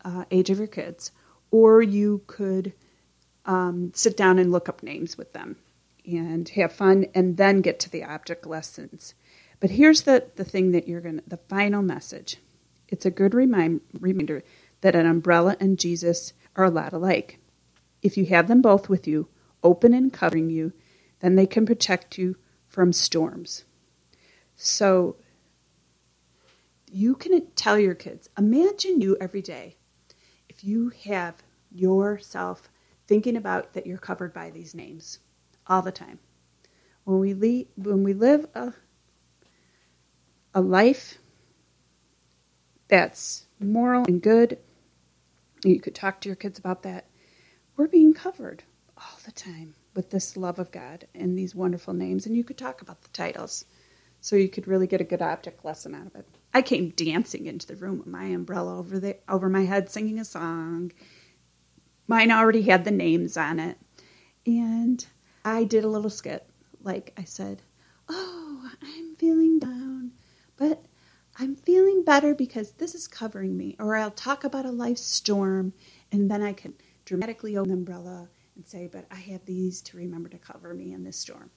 uh, 0.04 0.25
age 0.30 0.50
of 0.50 0.59
your 0.59 0.68
kids, 0.68 1.11
or 1.50 1.83
you 1.83 2.23
could 2.28 2.73
um, 3.45 3.90
sit 3.92 4.16
down 4.16 4.38
and 4.38 4.52
look 4.52 4.68
up 4.68 4.85
names 4.85 5.18
with 5.18 5.33
them 5.33 5.56
and 6.06 6.49
have 6.50 6.73
fun 6.73 7.06
and 7.12 7.37
then 7.37 7.61
get 7.61 7.80
to 7.80 7.90
the 7.90 8.04
object 8.04 8.47
lessons. 8.47 9.14
But 9.59 9.71
here's 9.71 10.02
the, 10.02 10.28
the 10.37 10.45
thing 10.45 10.71
that 10.71 10.87
you're 10.87 11.00
going 11.00 11.18
to, 11.18 11.28
the 11.28 11.38
final 11.49 11.83
message. 11.83 12.37
It's 12.87 13.04
a 13.04 13.11
good 13.11 13.35
remind, 13.35 13.80
reminder 13.99 14.45
that 14.83 14.95
an 14.95 15.06
umbrella 15.06 15.56
and 15.59 15.76
Jesus 15.76 16.35
are 16.54 16.66
a 16.66 16.71
lot 16.71 16.92
alike. 16.92 17.40
If 18.00 18.16
you 18.16 18.26
have 18.26 18.47
them 18.47 18.62
both 18.62 18.88
with 18.88 19.09
you, 19.09 19.26
open 19.64 19.92
and 19.92 20.12
covering 20.12 20.50
you, 20.50 20.73
then 21.26 21.35
they 21.35 21.47
can 21.47 21.66
protect 21.66 22.16
you 22.16 22.37
from 22.68 22.92
storms. 22.92 23.64
So 24.54 25.16
you 26.88 27.16
can 27.16 27.49
tell 27.56 27.76
your 27.76 27.97
kids 27.97 28.28
imagine 28.38 29.00
you 29.00 29.16
every 29.21 29.42
day 29.42 29.75
if 30.49 30.62
you 30.62 30.92
have 31.04 31.42
yourself 31.73 32.71
thinking 33.09 33.37
about 33.37 33.73
that 33.73 33.88
you're 33.88 33.99
covered 33.99 34.33
by 34.33 34.50
these 34.50 34.73
names 34.73 35.18
all 35.66 35.83
the 35.83 35.90
time. 35.90 36.21
When 37.02 37.18
we, 37.18 37.35
lead, 37.35 37.66
when 37.76 38.04
we 38.04 38.14
live 38.14 38.47
a, 38.54 38.73
a 40.54 40.61
life 40.61 41.18
that's 42.87 43.47
moral 43.59 44.04
and 44.06 44.23
good, 44.23 44.59
you 45.64 45.80
could 45.80 45.95
talk 45.97 46.21
to 46.21 46.28
your 46.28 46.37
kids 46.37 46.61
about 46.61 46.85
that, 46.85 47.09
we're 47.76 47.88
being 47.88 48.14
covered 48.14 48.62
all 48.97 49.18
the 49.25 49.33
time 49.33 49.75
with 49.97 50.11
this 50.11 50.37
love 50.37 50.61
of 50.61 50.73
God 50.73 51.07
and 51.15 51.38
these 51.38 51.57
wonderful 51.57 51.95
names. 51.95 52.26
And 52.26 52.37
you 52.37 52.45
could 52.45 52.59
talk 52.59 52.83
about 52.83 53.03
the 53.03 53.11
titles 53.11 53.67
so 54.21 54.37
you 54.37 54.49
could 54.50 54.69
really 54.69 54.88
get 54.88 55.03
a 55.03 55.05
good 55.07 55.23
object 55.23 55.65
lesson 55.65 55.95
out 55.95 56.09
of 56.09 56.17
it. 56.17 56.26
I 56.55 56.62
came 56.62 56.91
dancing 56.91 57.47
into 57.47 57.67
the 57.67 57.76
room 57.76 57.99
with 57.99 58.09
my 58.09 58.26
umbrella 58.26 58.79
over 58.79 59.00
the 59.00 59.19
over 59.29 59.49
my 59.50 59.65
head 59.67 59.91
singing 59.91 60.21
a 60.21 60.26
song. 60.26 60.93
Mine 62.09 62.33
already 62.33 62.62
had 62.62 62.85
the 62.85 62.93
names 62.93 63.37
on 63.37 63.61
it. 63.61 63.79
And 64.47 65.07
I 65.45 65.65
did 65.65 65.85
a 65.85 65.88
little 65.88 66.11
skit. 66.11 66.47
Like 66.83 67.15
I 67.19 67.25
said, 67.25 67.62
Oh, 68.09 68.71
I'm 68.83 69.17
feeling 69.17 69.59
down, 69.61 70.12
but 70.57 70.83
I'm 71.38 71.57
feeling 71.57 72.05
better 72.05 72.35
because 72.35 72.73
this 72.73 72.95
is 72.95 73.09
covering 73.09 73.57
me. 73.57 73.76
Or 73.81 73.97
I'll 73.97 74.12
talk 74.12 74.45
about 74.45 74.67
a 74.67 74.73
life 74.73 74.99
storm 74.99 75.75
and 76.12 76.31
then 76.31 76.43
I 76.43 76.53
can 76.55 76.75
dramatically 77.07 77.57
open 77.57 77.71
the 77.71 77.75
umbrella 77.76 78.29
and 78.57 78.67
say, 78.67 78.89
but 78.91 79.07
I 79.11 79.17
have 79.17 79.45
these 79.45 79.83
to 79.83 79.97
remember 79.97 80.29
to 80.31 80.39
cover 80.39 80.75
me 80.75 80.93
in 80.93 81.05
this 81.05 81.19
storm. 81.19 81.51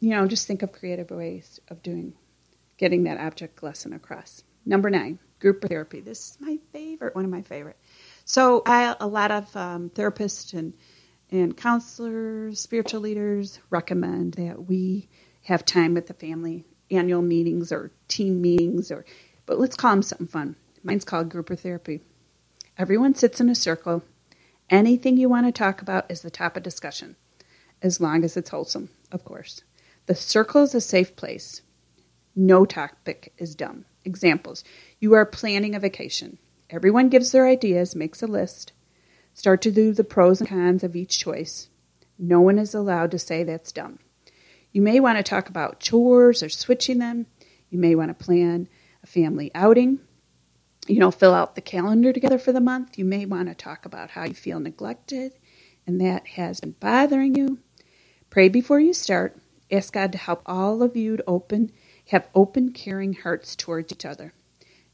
You 0.00 0.10
know, 0.10 0.26
just 0.26 0.46
think 0.46 0.62
of 0.62 0.72
creative 0.72 1.10
ways 1.10 1.60
of 1.68 1.82
doing, 1.82 2.14
getting 2.78 3.04
that 3.04 3.18
object 3.18 3.62
lesson 3.62 3.92
across. 3.92 4.42
Number 4.64 4.88
nine, 4.88 5.18
group 5.40 5.62
therapy. 5.62 6.00
This 6.00 6.30
is 6.30 6.38
my 6.40 6.58
favorite, 6.72 7.14
one 7.14 7.24
of 7.24 7.30
my 7.30 7.42
favorite. 7.42 7.76
So 8.24 8.62
I, 8.64 8.94
a 8.98 9.06
lot 9.06 9.30
of 9.30 9.54
um, 9.56 9.90
therapists 9.90 10.54
and 10.54 10.74
and 11.32 11.56
counselors, 11.56 12.58
spiritual 12.58 13.00
leaders 13.00 13.60
recommend 13.70 14.34
that 14.34 14.66
we 14.66 15.08
have 15.44 15.64
time 15.64 15.94
with 15.94 16.08
the 16.08 16.14
family, 16.14 16.66
annual 16.90 17.22
meetings 17.22 17.70
or 17.70 17.92
team 18.08 18.42
meetings, 18.42 18.90
or 18.90 19.04
but 19.46 19.58
let's 19.58 19.76
call 19.76 19.92
them 19.92 20.02
something 20.02 20.26
fun. 20.26 20.56
Mine's 20.82 21.04
called 21.04 21.28
grouper 21.28 21.54
therapy. 21.54 22.00
Everyone 22.76 23.14
sits 23.14 23.40
in 23.40 23.48
a 23.48 23.54
circle 23.54 24.02
Anything 24.70 25.16
you 25.16 25.28
want 25.28 25.46
to 25.46 25.52
talk 25.52 25.82
about 25.82 26.08
is 26.08 26.22
the 26.22 26.30
top 26.30 26.56
of 26.56 26.62
discussion, 26.62 27.16
as 27.82 28.00
long 28.00 28.22
as 28.22 28.36
it's 28.36 28.50
wholesome, 28.50 28.90
of 29.10 29.24
course. 29.24 29.64
The 30.06 30.14
circle 30.14 30.62
is 30.62 30.76
a 30.76 30.80
safe 30.80 31.16
place. 31.16 31.62
No 32.36 32.64
topic 32.64 33.32
is 33.36 33.56
dumb. 33.56 33.84
Examples 34.04 34.62
You 35.00 35.12
are 35.14 35.26
planning 35.26 35.74
a 35.74 35.80
vacation. 35.80 36.38
Everyone 36.70 37.08
gives 37.08 37.32
their 37.32 37.48
ideas, 37.48 37.96
makes 37.96 38.22
a 38.22 38.28
list. 38.28 38.72
Start 39.34 39.60
to 39.62 39.72
do 39.72 39.92
the 39.92 40.04
pros 40.04 40.40
and 40.40 40.48
cons 40.48 40.84
of 40.84 40.94
each 40.94 41.18
choice. 41.18 41.68
No 42.16 42.40
one 42.40 42.58
is 42.58 42.72
allowed 42.72 43.10
to 43.10 43.18
say 43.18 43.42
that's 43.42 43.72
dumb. 43.72 43.98
You 44.70 44.82
may 44.82 45.00
want 45.00 45.18
to 45.18 45.24
talk 45.24 45.48
about 45.48 45.80
chores 45.80 46.44
or 46.44 46.48
switching 46.48 46.98
them. 46.98 47.26
You 47.70 47.78
may 47.80 47.96
want 47.96 48.16
to 48.16 48.24
plan 48.24 48.68
a 49.02 49.08
family 49.08 49.50
outing. 49.52 49.98
You 50.90 50.98
know, 50.98 51.10
fill 51.10 51.34
out 51.34 51.54
the 51.54 51.60
calendar 51.60 52.12
together 52.12 52.38
for 52.38 52.52
the 52.52 52.60
month. 52.60 52.98
You 52.98 53.04
may 53.04 53.24
want 53.24 53.48
to 53.48 53.54
talk 53.54 53.84
about 53.84 54.10
how 54.10 54.24
you 54.24 54.34
feel 54.34 54.60
neglected 54.60 55.34
and 55.86 56.00
that 56.00 56.26
has 56.28 56.60
been 56.60 56.72
bothering 56.80 57.34
you. 57.36 57.58
Pray 58.28 58.48
before 58.48 58.80
you 58.80 58.92
start. 58.92 59.38
Ask 59.70 59.92
God 59.92 60.12
to 60.12 60.18
help 60.18 60.42
all 60.46 60.82
of 60.82 60.96
you 60.96 61.16
to 61.16 61.24
open, 61.26 61.72
have 62.08 62.28
open, 62.34 62.72
caring 62.72 63.12
hearts 63.12 63.54
towards 63.54 63.92
each 63.92 64.04
other. 64.04 64.34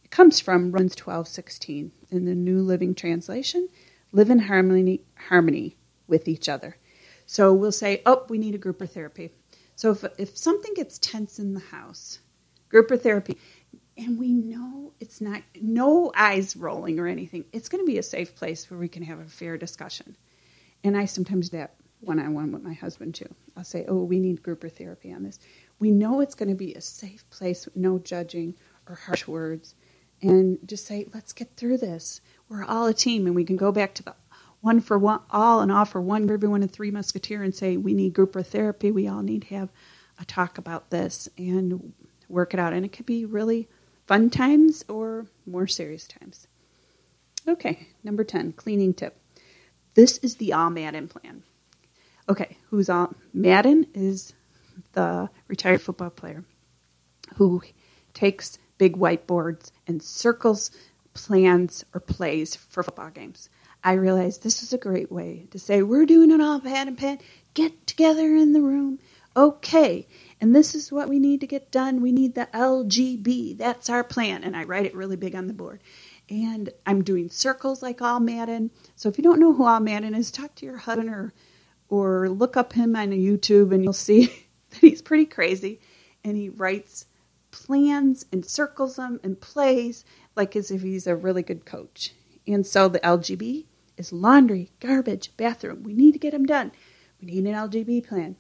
It 0.05 0.11
comes 0.11 0.39
from 0.39 0.71
Romans 0.71 0.95
12:16 0.97 1.93
in 2.11 2.25
the 2.27 2.35
New 2.35 2.61
Living 2.61 2.95
Translation. 2.95 3.69
Live 4.13 4.31
in 4.31 4.41
harmony, 4.41 5.01
harmony 5.29 5.77
with 6.07 6.29
each 6.29 6.49
other. 6.49 6.77
So 7.27 7.53
we'll 7.53 7.73
say, 7.73 8.03
"Oh, 8.07 8.25
we 8.29 8.39
need 8.39 8.55
a 8.55 8.59
group 8.59 8.81
or 8.81 8.87
therapy." 8.87 9.33
So 9.75 9.91
if 9.91 10.05
if 10.19 10.37
something 10.37 10.75
gets 10.75 10.99
tense 10.99 11.39
in 11.39 11.55
the 11.55 11.61
house, 11.61 12.21
group 12.69 12.91
or 12.91 12.97
therapy, 12.97 13.37
and 13.97 14.19
we 14.19 14.33
know 14.33 14.93
it's 15.01 15.21
not 15.21 15.43
no 15.61 16.13
eyes 16.17 16.57
rolling 16.57 16.99
or 16.99 17.07
anything, 17.07 17.45
it's 17.53 17.69
going 17.69 17.83
to 17.83 17.91
be 17.91 17.99
a 17.99 18.03
safe 18.03 18.35
place 18.35 18.71
where 18.71 18.79
we 18.79 18.89
can 18.89 19.03
have 19.03 19.21
a 19.21 19.25
fair 19.25 19.57
discussion. 19.57 20.17
And 20.85 20.97
I 20.97 21.07
sometimes 21.07 21.51
do 21.51 21.59
that 21.59 21.75
one 22.01 22.19
on 22.19 22.35
one 22.35 22.53
with 22.53 22.63
my 22.63 22.75
husband 22.75 23.15
too. 23.15 23.35
I'll 23.57 23.65
say, 23.65 23.85
"Oh, 23.89 24.05
we 24.05 24.21
need 24.21 24.43
group 24.43 24.63
or 24.63 24.69
therapy 24.69 25.13
on 25.13 25.23
this." 25.23 25.39
We 25.79 25.91
know 25.91 26.21
it's 26.21 26.35
going 26.35 26.49
to 26.49 26.55
be 26.55 26.75
a 26.75 26.81
safe 26.81 27.29
place 27.31 27.65
with 27.65 27.77
no 27.77 27.99
judging 27.99 28.55
or 28.89 28.95
harsh 28.95 29.27
words, 29.27 29.75
and 30.23 30.59
just 30.67 30.87
say, 30.87 31.07
"Let's 31.13 31.33
get 31.33 31.57
through 31.57 31.79
this. 31.79 32.21
We're 32.49 32.65
all 32.65 32.87
a 32.87 32.95
team, 32.95 33.27
and 33.27 33.35
we 33.35 33.45
can 33.45 33.57
go 33.57 33.73
back 33.73 33.95
to 33.95 34.03
the 34.03 34.15
one 34.61 34.81
for 34.81 34.99
one, 34.99 35.21
all 35.31 35.61
and 35.61 35.73
all 35.73 35.85
for 35.85 36.01
one, 36.01 36.31
everyone 36.31 36.63
in 36.63 36.69
Three 36.69 36.91
Musketeer, 36.91 37.43
and 37.43 37.55
say 37.55 37.77
we 37.77 37.95
need 37.95 38.15
group 38.15 38.37
or 38.37 38.43
therapy. 38.43 38.91
We 38.91 39.09
all 39.09 39.23
need 39.23 39.43
to 39.43 39.55
have 39.55 39.71
a 40.19 40.25
talk 40.25 40.59
about 40.59 40.91
this 40.91 41.29
and 41.39 41.93
work 42.29 42.55
it 42.55 42.61
out, 42.61 42.73
and 42.73 42.85
it 42.85 42.93
could 42.93 43.07
be 43.07 43.25
really 43.25 43.69
fun 44.07 44.31
times 44.31 44.85
or 44.89 45.27
more 45.47 45.67
serious 45.67 46.07
times. 46.07 46.47
Okay, 47.49 47.89
number 48.03 48.25
ten, 48.25 48.53
cleaning 48.53 48.95
tip. 48.95 49.19
This 49.95 50.19
is 50.19 50.37
the 50.37 50.53
Al 50.53 50.71
Madden 50.71 51.09
plan. 51.09 51.43
Okay, 52.29 52.57
who's 52.71 52.89
Al 52.89 53.15
Madden 53.33 53.87
is 53.95 54.35
the 54.93 55.31
retired 55.49 55.81
football 55.81 56.11
player 56.11 56.45
who 57.37 57.63
takes 58.15 58.59
big 58.79 58.97
whiteboards 58.97 59.71
and 59.87 60.03
circles 60.03 60.71
plans 61.15 61.85
or 61.95 62.01
plays 62.01 62.57
for 62.57 62.83
football 62.83 63.11
games. 63.11 63.49
I 63.83 63.93
realized 63.93 64.43
this 64.43 64.63
is 64.63 64.73
a 64.73 64.79
great 64.79 65.13
way 65.13 65.47
to 65.51 65.59
say 65.59 65.83
we're 65.83 66.07
doing 66.07 66.33
an 66.33 66.41
Al 66.41 66.61
Madden 66.61 66.97
plan. 66.97 67.19
Get 67.55 67.87
together 67.87 68.35
in 68.35 68.53
the 68.53 68.61
room. 68.61 68.99
Okay, 69.37 70.09
and 70.41 70.55
this 70.55 70.75
is 70.75 70.93
what 70.93 71.09
we 71.09 71.19
need 71.19 71.41
to 71.41 71.47
get 71.47 71.71
done. 71.71 72.01
We 72.03 72.13
need 72.13 72.35
the 72.35 72.49
LGB. 72.55 73.57
That's 73.59 73.91
our 73.91 74.05
plan. 74.05 74.45
And 74.45 74.57
I 74.57 74.65
write 74.65 74.87
it 74.87 74.95
really 74.95 75.17
big 75.17 75.35
on 75.35 75.47
the 75.47 75.55
board. 75.55 75.83
And 76.29 76.71
I'm 76.87 77.03
doing 77.05 77.31
circles 77.31 77.83
like 77.83 78.03
Al 78.03 78.21
Madden. 78.21 78.71
So 78.97 79.09
if 79.09 79.19
you 79.19 79.25
don't 79.25 79.41
know 79.41 79.55
who 79.55 79.67
Al 79.67 79.81
Madden 79.81 80.15
is, 80.15 80.31
talk 80.31 80.55
to 80.57 80.67
your 80.67 80.79
husband 80.79 81.11
or 81.11 81.35
or 81.89 82.29
look 82.29 82.57
up 82.57 82.73
him 82.75 82.97
on 82.97 83.11
YouTube 83.11 83.73
and 83.73 83.85
you'll 83.85 83.93
see 83.93 84.27
that 84.71 84.81
he's 84.81 85.03
pretty 85.03 85.27
crazy 85.27 85.81
and 86.25 86.37
he 86.37 86.49
writes 86.49 87.07
plans 87.53 88.27
and 88.33 88.45
circles 88.45 88.97
them 88.97 89.21
and 89.23 89.41
plays 89.41 90.05
like 90.37 90.57
as 90.57 90.71
if 90.71 90.83
he's 90.83 91.07
a 91.07 91.17
really 91.17 91.43
good 91.43 91.65
coach. 91.65 92.13
And 92.47 92.67
so 92.67 92.89
the 92.89 93.01
LGB 93.01 93.67
is 93.97 94.13
laundry, 94.13 94.71
garbage, 94.81 95.37
bathroom. 95.37 95.83
We 95.85 95.95
need 95.95 96.13
to 96.13 96.19
get 96.19 96.33
them 96.33 96.47
done. 96.47 96.73
We 97.21 97.29
need 97.29 97.47
an 97.47 97.55
LGB 97.55 98.07
plan. 98.07 98.37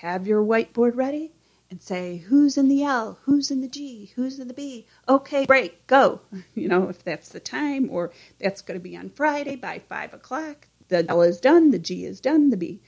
Have 0.00 0.28
your 0.28 0.44
whiteboard 0.44 0.94
ready 0.94 1.32
and 1.68 1.82
say 1.82 2.18
who's 2.18 2.56
in 2.56 2.68
the 2.68 2.84
L, 2.84 3.18
who's 3.22 3.50
in 3.50 3.62
the 3.62 3.68
G, 3.68 4.12
who's 4.14 4.38
in 4.38 4.46
the 4.46 4.54
B. 4.54 4.86
Okay, 5.08 5.44
break, 5.44 5.88
go. 5.88 6.20
You 6.54 6.68
know, 6.68 6.88
if 6.88 7.02
that's 7.02 7.28
the 7.30 7.40
time 7.40 7.88
or 7.90 8.12
that's 8.38 8.62
going 8.62 8.78
to 8.78 8.82
be 8.82 8.96
on 8.96 9.10
Friday 9.10 9.56
by 9.56 9.80
five 9.88 10.14
o'clock, 10.14 10.68
the 10.86 11.04
L 11.08 11.22
is 11.22 11.40
done, 11.40 11.72
the 11.72 11.80
G 11.80 12.04
is 12.04 12.20
done, 12.20 12.50
the 12.50 12.56
B. 12.56 12.80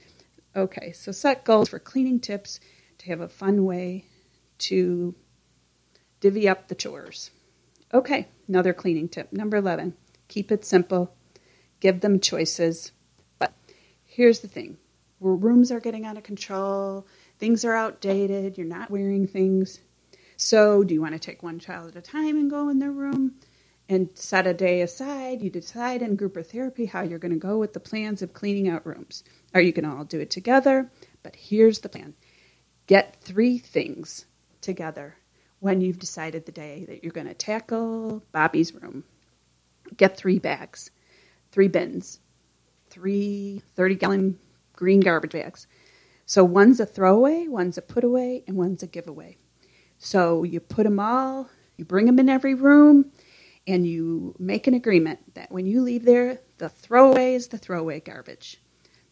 Okay, 0.54 0.92
so 0.92 1.10
set 1.10 1.44
goals 1.44 1.68
for 1.68 1.80
cleaning 1.80 2.20
tips 2.20 2.60
to 2.98 3.06
have 3.06 3.20
a 3.20 3.28
fun 3.28 3.64
way 3.64 4.04
to 4.58 5.16
divvy 6.20 6.48
up 6.48 6.68
the 6.68 6.76
chores. 6.76 7.32
Okay, 7.92 8.28
another 8.46 8.72
cleaning 8.72 9.08
tip. 9.08 9.32
Number 9.32 9.56
11 9.56 9.94
keep 10.28 10.52
it 10.52 10.64
simple, 10.64 11.12
give 11.80 12.02
them 12.02 12.20
choices. 12.20 12.92
But 13.40 13.52
here's 14.04 14.40
the 14.40 14.48
thing 14.48 14.78
rooms 15.20 15.70
are 15.70 15.80
getting 15.80 16.06
out 16.06 16.16
of 16.16 16.22
control, 16.22 17.06
things 17.38 17.64
are 17.64 17.74
outdated, 17.74 18.58
you're 18.58 18.66
not 18.66 18.90
wearing 18.90 19.26
things. 19.26 19.80
So, 20.36 20.82
do 20.84 20.94
you 20.94 21.02
want 21.02 21.12
to 21.12 21.18
take 21.18 21.42
one 21.42 21.58
child 21.58 21.90
at 21.90 21.96
a 21.96 22.02
time 22.02 22.36
and 22.36 22.50
go 22.50 22.68
in 22.68 22.78
their 22.78 22.90
room? 22.90 23.34
and 23.90 24.08
set 24.14 24.46
a 24.46 24.54
day 24.54 24.80
aside. 24.82 25.42
You 25.42 25.50
decide 25.50 26.00
in 26.00 26.14
group 26.14 26.36
or 26.36 26.44
therapy 26.44 26.86
how 26.86 27.02
you're 27.02 27.18
going 27.18 27.34
to 27.34 27.38
go 27.38 27.58
with 27.58 27.72
the 27.72 27.80
plans 27.80 28.22
of 28.22 28.32
cleaning 28.32 28.68
out 28.68 28.86
rooms. 28.86 29.24
Are 29.52 29.60
you 29.60 29.72
going 29.72 29.84
to 29.84 29.96
all 29.96 30.04
do 30.04 30.20
it 30.20 30.30
together? 30.30 30.88
But 31.24 31.34
here's 31.34 31.80
the 31.80 31.88
plan 31.88 32.14
get 32.86 33.16
three 33.20 33.58
things 33.58 34.26
together 34.60 35.16
when 35.58 35.80
you've 35.80 35.98
decided 35.98 36.46
the 36.46 36.52
day 36.52 36.84
that 36.88 37.02
you're 37.02 37.12
going 37.12 37.26
to 37.26 37.34
tackle 37.34 38.22
Bobby's 38.32 38.72
room. 38.72 39.02
Get 39.96 40.16
three 40.16 40.38
bags, 40.38 40.90
three 41.50 41.68
bins, 41.68 42.20
three 42.90 43.60
30 43.74 43.94
gallon 43.96 44.38
green 44.80 45.00
garbage 45.00 45.32
bags. 45.32 45.66
So 46.24 46.42
one's 46.42 46.80
a 46.80 46.86
throwaway, 46.86 47.46
one's 47.46 47.76
a 47.76 47.82
put 47.82 48.02
away, 48.02 48.44
and 48.46 48.56
one's 48.56 48.82
a 48.82 48.86
giveaway. 48.86 49.36
So 49.98 50.42
you 50.42 50.58
put 50.58 50.84
them 50.84 50.98
all, 50.98 51.50
you 51.76 51.84
bring 51.84 52.06
them 52.06 52.18
in 52.18 52.30
every 52.30 52.54
room, 52.54 53.12
and 53.66 53.86
you 53.86 54.34
make 54.38 54.66
an 54.66 54.72
agreement 54.72 55.34
that 55.34 55.52
when 55.52 55.66
you 55.66 55.82
leave 55.82 56.06
there, 56.06 56.40
the 56.56 56.70
throwaway 56.70 57.34
is 57.34 57.48
the 57.48 57.58
throwaway 57.58 58.00
garbage. 58.00 58.58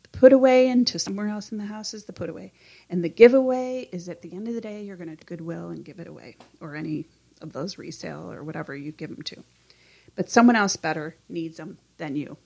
The 0.04 0.08
put 0.08 0.32
away 0.32 0.68
into 0.68 0.98
somewhere 0.98 1.28
else 1.28 1.52
in 1.52 1.58
the 1.58 1.66
house 1.66 1.92
is 1.92 2.06
the 2.06 2.14
put 2.14 2.30
away. 2.30 2.54
And 2.88 3.04
the 3.04 3.10
giveaway 3.10 3.90
is 3.92 4.08
at 4.08 4.22
the 4.22 4.32
end 4.32 4.48
of 4.48 4.54
the 4.54 4.62
day, 4.62 4.82
you're 4.82 4.96
going 4.96 5.14
to 5.14 5.24
Goodwill 5.26 5.68
and 5.68 5.84
give 5.84 6.00
it 6.00 6.08
away, 6.08 6.36
or 6.62 6.74
any 6.74 7.08
of 7.42 7.52
those 7.52 7.76
resale 7.76 8.32
or 8.32 8.42
whatever 8.42 8.74
you 8.74 8.90
give 8.90 9.10
them 9.10 9.22
to. 9.22 9.44
But 10.16 10.30
someone 10.30 10.56
else 10.56 10.76
better 10.76 11.16
needs 11.28 11.58
them 11.58 11.76
than 11.98 12.16
you, 12.16 12.38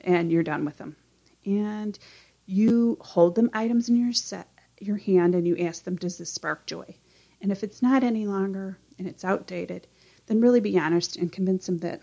and 0.00 0.32
you're 0.32 0.42
done 0.42 0.64
with 0.64 0.78
them. 0.78 0.96
And 1.44 1.98
you 2.46 2.98
hold 3.00 3.34
them 3.34 3.50
items 3.52 3.88
in 3.88 3.96
your 3.96 4.12
set, 4.12 4.48
your 4.80 4.96
hand, 4.96 5.34
and 5.34 5.46
you 5.46 5.56
ask 5.58 5.84
them, 5.84 5.96
"Does 5.96 6.18
this 6.18 6.32
spark 6.32 6.66
joy?" 6.66 6.96
And 7.40 7.50
if 7.52 7.62
it's 7.62 7.82
not 7.82 8.02
any 8.02 8.26
longer 8.26 8.78
and 8.98 9.08
it's 9.08 9.24
outdated, 9.24 9.86
then 10.26 10.40
really 10.40 10.60
be 10.60 10.78
honest 10.78 11.16
and 11.16 11.32
convince 11.32 11.66
them 11.66 11.78
that 11.78 12.02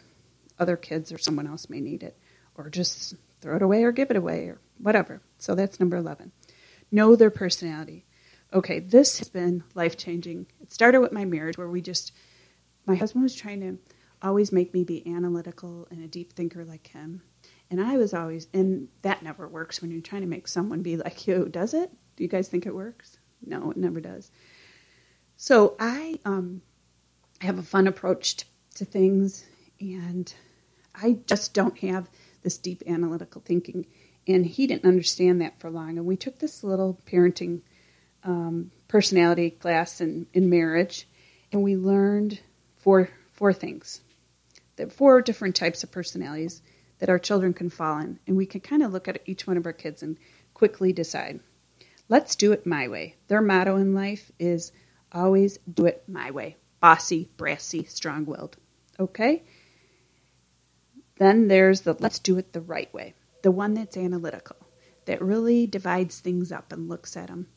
other 0.57 0.75
kids 0.75 1.11
or 1.11 1.17
someone 1.17 1.47
else 1.47 1.69
may 1.69 1.79
need 1.79 2.03
it, 2.03 2.17
or 2.55 2.69
just 2.69 3.15
throw 3.41 3.55
it 3.55 3.61
away 3.61 3.83
or 3.83 3.91
give 3.91 4.11
it 4.11 4.17
away 4.17 4.47
or 4.47 4.59
whatever. 4.77 5.21
So 5.37 5.55
that's 5.55 5.79
number 5.79 5.97
11. 5.97 6.31
Know 6.91 7.15
their 7.15 7.29
personality. 7.29 8.05
Okay, 8.51 8.79
this 8.79 9.19
has 9.19 9.29
been 9.29 9.63
life 9.75 9.95
changing. 9.95 10.47
It 10.59 10.73
started 10.73 10.99
with 10.99 11.11
my 11.11 11.23
marriage 11.23 11.57
where 11.57 11.69
we 11.69 11.81
just, 11.81 12.11
my 12.85 12.95
husband 12.95 13.23
was 13.23 13.35
trying 13.35 13.61
to 13.61 13.77
always 14.21 14.51
make 14.51 14.73
me 14.73 14.83
be 14.83 15.07
analytical 15.07 15.87
and 15.91 16.03
a 16.03 16.07
deep 16.07 16.33
thinker 16.33 16.65
like 16.65 16.87
him. 16.87 17.21
And 17.71 17.79
I 17.79 17.97
was 17.97 18.13
always, 18.13 18.47
and 18.53 18.87
that 19.03 19.21
never 19.21 19.47
works 19.47 19.81
when 19.81 19.91
you're 19.91 20.01
trying 20.01 20.21
to 20.21 20.27
make 20.27 20.47
someone 20.47 20.81
be 20.81 20.97
like 20.97 21.27
you, 21.27 21.47
does 21.49 21.73
it? 21.73 21.91
Do 22.15 22.23
you 22.23 22.29
guys 22.29 22.47
think 22.47 22.65
it 22.65 22.73
works? 22.73 23.19
No, 23.45 23.71
it 23.71 23.77
never 23.77 24.01
does. 24.01 24.31
So 25.37 25.75
I 25.79 26.19
um, 26.25 26.61
have 27.41 27.59
a 27.59 27.63
fun 27.63 27.87
approach 27.87 28.37
to, 28.37 28.45
to 28.75 28.85
things, 28.85 29.45
and 29.79 30.33
I 30.95 31.19
just 31.27 31.53
don't 31.53 31.77
have 31.79 32.09
this 32.41 32.57
deep 32.57 32.83
analytical 32.87 33.41
thinking. 33.45 33.85
And 34.27 34.45
he 34.45 34.67
didn't 34.67 34.87
understand 34.87 35.41
that 35.41 35.59
for 35.59 35.69
long. 35.69 35.97
And 35.97 36.05
we 36.05 36.17
took 36.17 36.39
this 36.39 36.63
little 36.63 36.99
parenting 37.05 37.61
um, 38.23 38.71
personality 38.87 39.51
class 39.51 40.01
in, 40.01 40.27
in 40.33 40.49
marriage, 40.49 41.07
and 41.51 41.63
we 41.63 41.75
learned 41.75 42.41
four 42.77 43.09
four 43.31 43.53
things. 43.53 44.01
That 44.75 44.91
four 44.91 45.21
different 45.21 45.55
types 45.55 45.83
of 45.83 45.91
personalities 45.91 46.61
that 46.99 47.09
our 47.09 47.19
children 47.19 47.53
can 47.53 47.69
fall 47.69 47.99
in, 47.99 48.19
and 48.27 48.37
we 48.37 48.45
can 48.45 48.61
kind 48.61 48.83
of 48.83 48.93
look 48.93 49.07
at 49.07 49.21
each 49.25 49.47
one 49.47 49.57
of 49.57 49.65
our 49.65 49.73
kids 49.73 50.03
and 50.03 50.17
quickly 50.53 50.93
decide. 50.93 51.39
Let's 52.07 52.35
do 52.35 52.51
it 52.51 52.65
my 52.65 52.87
way. 52.87 53.15
Their 53.27 53.41
motto 53.41 53.77
in 53.77 53.93
life 53.93 54.31
is 54.39 54.71
always 55.11 55.57
do 55.71 55.85
it 55.85 56.03
my 56.07 56.31
way 56.31 56.57
bossy, 56.79 57.29
brassy, 57.37 57.83
strong 57.83 58.25
willed. 58.25 58.57
Okay? 58.99 59.43
Then 61.17 61.47
there's 61.47 61.81
the 61.81 61.95
let's 61.99 62.19
do 62.19 62.37
it 62.37 62.53
the 62.53 62.61
right 62.61 62.93
way, 62.93 63.13
the 63.43 63.51
one 63.51 63.73
that's 63.73 63.97
analytical, 63.97 64.55
that 65.05 65.21
really 65.21 65.67
divides 65.67 66.19
things 66.19 66.51
up 66.51 66.71
and 66.71 66.87
looks 66.87 67.17
at 67.17 67.27
them, 67.27 67.47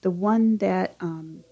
the 0.00 0.10
one 0.10 0.56
that 0.58 0.96
um, 1.00 1.44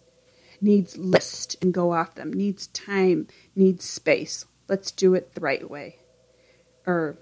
needs 0.61 0.97
list 0.97 1.57
and 1.61 1.75
go 1.75 1.93
off 1.93 2.15
them, 2.15 2.33
needs 2.33 2.69
time, 2.69 3.27
needs 3.55 3.85
space. 3.85 4.47
Let's 4.69 4.91
do 4.91 5.15
it 5.15 5.35
the 5.35 5.41
right 5.41 5.69
way. 5.69 5.99
Or, 6.87 7.19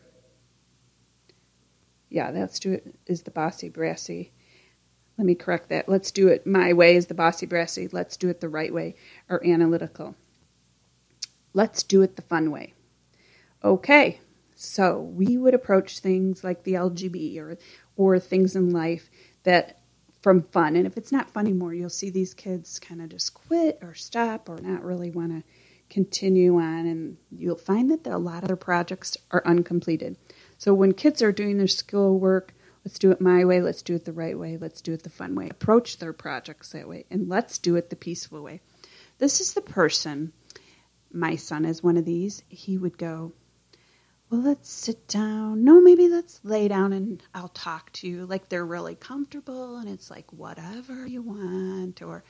yeah, 2.17 2.31
let's 2.31 2.59
do 2.59 2.73
it 2.73 2.95
is 3.07 3.23
the 3.23 3.31
bossy, 3.31 3.69
brassy. 3.69 4.33
Let 5.19 5.27
me 5.27 5.35
correct 5.35 5.69
that. 5.69 5.89
Let's 5.89 6.11
do 6.11 6.29
it 6.29 6.47
my 6.47 6.73
way 6.73 6.97
is 6.97 7.07
the 7.07 7.15
bossy, 7.15 7.47
brassy. 7.47 7.89
Let's 7.93 8.17
do 8.17 8.29
it 8.31 8.41
the 8.41 8.49
right 8.49 8.73
way 8.73 8.95
or 9.29 9.47
analytical. 9.47 10.15
let's 11.53 11.83
do 11.83 12.03
it 12.03 12.17
the 12.17 12.23
fun 12.23 12.51
way. 12.51 12.75
Okay, 13.65 14.21
so 14.55 14.99
we 15.01 15.37
would 15.37 15.55
approach 15.55 15.99
things 15.99 16.45
like 16.45 16.65
the 16.65 16.75
LGB 16.75 17.39
or 17.39 17.59
or 17.97 18.19
things 18.19 18.57
in 18.57 18.71
life 18.71 19.11
that 19.45 19.79
from 20.23 20.43
fun. 20.43 20.77
And 20.77 20.87
if 20.87 20.97
it's 20.97 21.13
not 21.13 21.31
fun 21.31 21.47
anymore, 21.47 21.75
you'll 21.75 21.89
see 21.91 22.11
these 22.11 22.35
kids 22.35 22.79
kind 22.79 23.01
of 23.03 23.11
just 23.11 23.35
quit 23.35 23.79
or 23.83 23.95
stop 23.95 24.49
or 24.49 24.59
not 24.61 24.85
really 24.85 25.11
want 25.11 25.33
to 25.33 25.43
continue 25.89 26.57
on. 26.57 26.87
And 26.87 27.17
you'll 27.31 27.57
find 27.57 27.91
that 27.91 28.07
a 28.07 28.19
lot 28.19 28.43
of 28.43 28.49
their 28.49 28.57
projects 28.57 29.17
are 29.31 29.43
uncompleted. 29.47 30.17
So 30.59 30.75
when 30.75 30.93
kids 30.93 31.23
are 31.23 31.33
doing 31.33 31.59
their 31.59 31.67
school 31.67 32.19
work, 32.19 32.55
let's 32.85 32.99
do 32.99 33.11
it 33.11 33.21
my 33.21 33.45
way, 33.45 33.61
let's 33.61 33.83
do 33.83 33.95
it 33.95 34.05
the 34.05 34.13
right 34.13 34.39
way, 34.39 34.57
let's 34.57 34.81
do 34.81 34.93
it 34.93 35.03
the 35.03 35.11
fun 35.11 35.35
way. 35.35 35.49
Approach 35.49 35.99
their 35.99 36.13
projects 36.13 36.71
that 36.73 36.89
way, 36.89 37.05
and 37.11 37.29
let's 37.29 37.59
do 37.59 37.77
it 37.77 37.91
the 37.91 37.97
peaceful 37.97 38.43
way. 38.43 38.61
This 39.19 39.41
is 39.41 39.55
the 39.55 39.61
person, 39.61 40.33
my 41.13 41.37
son 41.37 41.65
is 41.65 41.83
one 41.83 41.97
of 41.97 42.05
these, 42.05 42.43
he 42.49 42.77
would 42.77 42.99
go, 42.99 43.33
well, 44.31 44.41
let's 44.41 44.69
sit 44.69 45.07
down. 45.07 45.63
No, 45.63 45.81
maybe 45.81 46.09
let's 46.09 46.41
lay 46.43 46.67
down 46.67 46.93
and 46.93 47.23
I'll 47.33 47.49
talk 47.49 47.93
to 47.95 48.09
you. 48.09 48.27
Like 48.27 48.49
they're 48.49 48.67
really 48.67 48.97
comfortable 48.97 49.77
and 49.77 49.89
it's 49.89 50.11
like 50.11 50.33
whatever 50.33 51.07
you 51.07 51.23
want, 51.23 52.03
or 52.03 52.25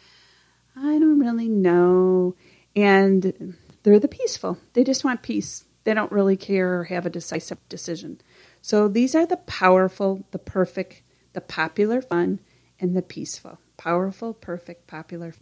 I 0.76 0.98
don't 0.98 1.18
really 1.18 1.48
know. 1.48 2.36
And 2.74 3.56
they're 3.82 3.98
the 3.98 4.08
peaceful. 4.08 4.58
They 4.74 4.84
just 4.84 5.04
want 5.04 5.22
peace. 5.22 5.64
They 5.87 5.94
don't 5.94 6.11
really 6.11 6.37
care 6.37 6.81
or 6.81 6.85
have 6.85 7.07
a 7.07 7.11
decisive 7.11 7.59
decision. 7.68 8.20
So 8.61 8.88
these 8.88 9.14
are 9.14 9.25
the 9.25 9.37
powerful, 9.37 10.27
the 10.33 10.38
perfect, 10.40 11.05
the 11.33 11.40
popular 11.40 12.03
fun, 12.03 12.40
and 12.81 12.96
the 12.96 13.03
peaceful. 13.03 13.61
Powerful, 13.77 14.35
perfect, 14.35 14.88
popular, 14.88 15.33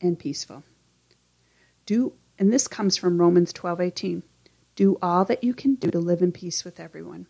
and 0.00 0.16
peaceful. 0.16 0.62
Do 1.86 2.12
and 2.38 2.52
this 2.52 2.68
comes 2.68 2.96
from 2.96 3.20
Romans 3.20 3.52
12:18. 3.52 4.22
Do 4.76 4.96
all 5.02 5.24
that 5.24 5.42
you 5.42 5.54
can 5.54 5.74
do 5.74 5.90
to 5.90 5.98
live 5.98 6.22
in 6.22 6.30
peace 6.30 6.64
with 6.64 6.78
everyone. 6.78 7.26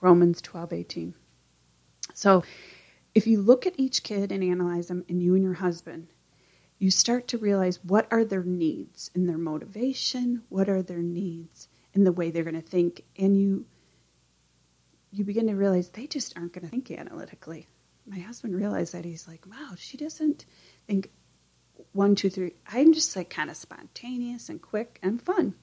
Romans 0.00 0.40
12:18. 0.40 1.14
So, 2.14 2.44
if 3.12 3.26
you 3.26 3.42
look 3.42 3.66
at 3.66 3.74
each 3.76 4.04
kid 4.04 4.30
and 4.30 4.44
analyze 4.44 4.86
them 4.86 5.04
and 5.08 5.20
you 5.20 5.34
and 5.34 5.42
your 5.42 5.54
husband, 5.54 6.12
you 6.78 6.90
start 6.90 7.26
to 7.28 7.38
realize 7.38 7.82
what 7.82 8.06
are 8.10 8.24
their 8.24 8.44
needs 8.44 9.10
in 9.14 9.26
their 9.26 9.38
motivation, 9.38 10.42
what 10.48 10.68
are 10.68 10.82
their 10.82 11.02
needs 11.02 11.68
in 11.92 12.04
the 12.04 12.12
way 12.12 12.30
they're 12.30 12.44
going 12.44 12.54
to 12.54 12.60
think, 12.60 13.02
and 13.16 13.38
you 13.38 13.66
you 15.10 15.24
begin 15.24 15.46
to 15.46 15.54
realize 15.54 15.88
they 15.88 16.06
just 16.06 16.36
aren't 16.36 16.52
going 16.52 16.64
to 16.64 16.70
think 16.70 16.90
analytically. 16.90 17.66
My 18.06 18.18
husband 18.18 18.54
realized 18.54 18.92
that 18.92 19.04
he's 19.04 19.26
like, 19.26 19.44
"Wow, 19.46 19.74
she 19.76 19.96
doesn't 19.96 20.44
think 20.86 21.10
one, 21.92 22.14
two, 22.14 22.30
three. 22.30 22.54
I'm 22.66 22.92
just 22.92 23.16
like 23.16 23.30
kind 23.30 23.50
of 23.50 23.56
spontaneous 23.56 24.48
and 24.48 24.60
quick 24.60 24.98
and 25.02 25.20
fun." 25.20 25.54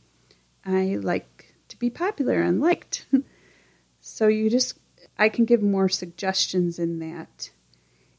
I 0.65 0.97
like 0.99 1.54
to 1.67 1.78
be 1.78 1.89
popular 1.89 2.41
and 2.41 2.60
liked. 2.60 3.06
so 4.01 4.28
you 4.28 4.49
just, 4.49 4.80
I 5.17 5.30
can 5.30 5.45
give 5.45 5.62
more 5.62 5.89
suggestions 5.89 6.80
in 6.80 6.99
that 6.99 7.51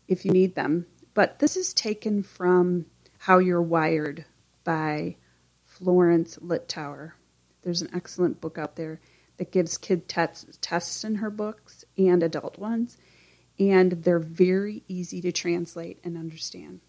if 0.06 0.24
you 0.24 0.30
need 0.30 0.54
them. 0.54 0.87
But 1.16 1.38
this 1.38 1.57
is 1.57 1.72
taken 1.72 2.22
from 2.22 2.85
How 3.16 3.38
You're 3.38 3.62
Wired 3.62 4.26
by 4.64 5.16
Florence 5.64 6.37
Littauer. 6.42 7.12
There's 7.62 7.81
an 7.81 7.88
excellent 7.94 8.42
book 8.42 8.59
out 8.59 8.76
there 8.76 9.00
that 9.38 9.50
gives 9.50 9.79
kid 9.79 10.11
tests, 10.11 10.59
tests 10.61 11.05
in 11.05 11.14
her 11.14 11.31
books 11.31 11.87
and 11.96 12.22
adult 12.22 12.59
ones, 12.59 12.98
and 13.59 13.92
they're 13.92 14.18
very 14.18 14.83
easy 14.88 15.22
to 15.22 15.33
translate 15.33 16.00
and 16.05 16.18
understand. 16.18 16.81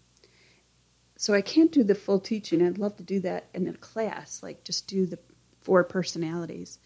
So 1.16 1.32
I 1.32 1.40
can't 1.40 1.72
do 1.72 1.82
the 1.82 1.94
full 1.94 2.20
teaching. 2.20 2.60
I'd 2.60 2.76
love 2.76 2.98
to 2.98 3.02
do 3.02 3.20
that 3.20 3.48
in 3.54 3.66
a 3.66 3.72
class, 3.72 4.42
like 4.42 4.62
just 4.62 4.86
do 4.86 5.06
the 5.06 5.18
four 5.62 5.84
personalities 5.84 6.78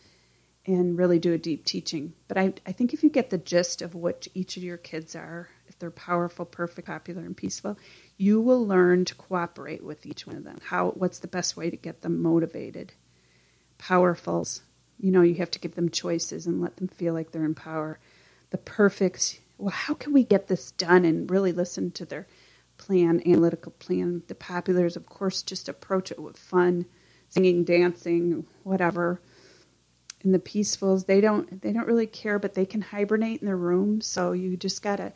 and 0.65 0.97
really 0.97 1.19
do 1.19 1.33
a 1.33 1.39
deep 1.39 1.65
teaching. 1.65 2.13
But 2.29 2.39
I, 2.39 2.55
I 2.65 2.71
think 2.71 2.95
if 2.95 3.03
you 3.03 3.11
get 3.11 3.31
the 3.31 3.39
gist 3.39 3.83
of 3.83 3.97
what 3.97 4.29
each 4.33 4.57
of 4.57 4.63
your 4.63 4.77
kids 4.77 5.17
are, 5.17 5.49
they're 5.83 5.91
powerful, 5.91 6.45
perfect, 6.45 6.87
popular, 6.87 7.23
and 7.23 7.37
peaceful, 7.37 7.77
you 8.17 8.41
will 8.41 8.65
learn 8.65 9.05
to 9.05 9.17
cooperate 9.17 9.83
with 9.83 10.07
each 10.07 10.29
one 10.29 10.37
of 10.37 10.45
them. 10.45 10.59
How 10.67 10.91
what's 10.91 11.19
the 11.19 11.27
best 11.27 11.57
way 11.57 11.71
to 11.71 11.77
get 11.77 12.03
them 12.03 12.23
motivated? 12.23 12.93
Powerfuls, 13.81 14.61
you 14.97 15.11
know, 15.11 15.23
you 15.23 15.35
have 15.35 15.51
to 15.51 15.59
give 15.59 15.75
them 15.75 15.91
choices 15.91 16.47
and 16.47 16.61
let 16.63 16.77
them 16.77 16.87
feel 16.87 17.15
like 17.15 17.33
they're 17.33 17.45
in 17.45 17.57
power. 17.57 17.99
The 18.51 18.59
perfects, 18.59 19.41
well, 19.59 19.71
how 19.71 19.95
can 19.95 20.13
we 20.13 20.23
get 20.23 20.47
this 20.47 20.71
done 20.71 21.05
and 21.05 21.29
really 21.29 21.51
listen 21.51 21.91
to 21.91 22.05
their 22.05 22.29
plan, 22.79 23.21
analytical 23.27 23.73
plan? 23.73 24.23
The 24.29 24.37
populars, 24.37 24.95
of 24.95 25.07
course, 25.07 25.43
just 25.43 25.69
approach 25.69 26.13
it 26.13 26.21
with 26.21 26.39
fun 26.39 26.87
singing, 27.29 27.65
dancing, 27.65 28.47
whatever. 28.63 29.21
And 30.23 30.33
the 30.33 30.39
peacefuls, 30.39 31.07
they 31.07 31.21
don't 31.21 31.61
they 31.61 31.73
don't 31.73 31.89
really 31.89 32.07
care, 32.07 32.39
but 32.39 32.55
they 32.55 32.67
can 32.67 32.83
hibernate 32.83 33.41
in 33.41 33.47
their 33.47 33.57
room. 33.57 34.01
So 34.01 34.31
you 34.31 34.57
just 34.57 34.81
gotta 34.81 35.13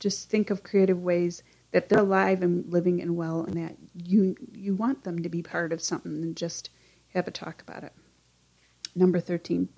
just 0.00 0.28
think 0.28 0.50
of 0.50 0.64
creative 0.64 1.00
ways 1.00 1.44
that 1.70 1.88
they're 1.88 2.00
alive 2.00 2.42
and 2.42 2.70
living 2.72 3.00
and 3.00 3.16
well, 3.16 3.44
and 3.44 3.54
that 3.54 3.76
you 3.94 4.34
you 4.52 4.74
want 4.74 5.04
them 5.04 5.22
to 5.22 5.28
be 5.28 5.42
part 5.42 5.72
of 5.72 5.80
something, 5.80 6.14
and 6.22 6.36
just 6.36 6.70
have 7.14 7.28
a 7.28 7.30
talk 7.30 7.62
about 7.62 7.84
it. 7.84 7.92
Number 8.96 9.20
thirteen, 9.20 9.68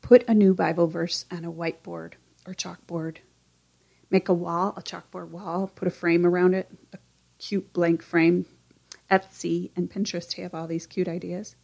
put 0.00 0.24
a 0.26 0.32
new 0.32 0.54
Bible 0.54 0.86
verse 0.86 1.26
on 1.30 1.44
a 1.44 1.52
whiteboard 1.52 2.14
or 2.46 2.54
chalkboard. 2.54 3.18
Make 4.10 4.30
a 4.30 4.34
wall, 4.34 4.72
a 4.76 4.82
chalkboard 4.82 5.28
wall, 5.28 5.70
put 5.74 5.88
a 5.88 5.90
frame 5.90 6.24
around 6.24 6.54
it, 6.54 6.70
a 6.94 6.98
cute 7.38 7.72
blank 7.74 8.02
frame 8.02 8.46
Etsy 9.12 9.70
and 9.76 9.90
Pinterest 9.90 10.32
have 10.34 10.54
all 10.54 10.66
these 10.66 10.86
cute 10.86 11.06
ideas. 11.06 11.54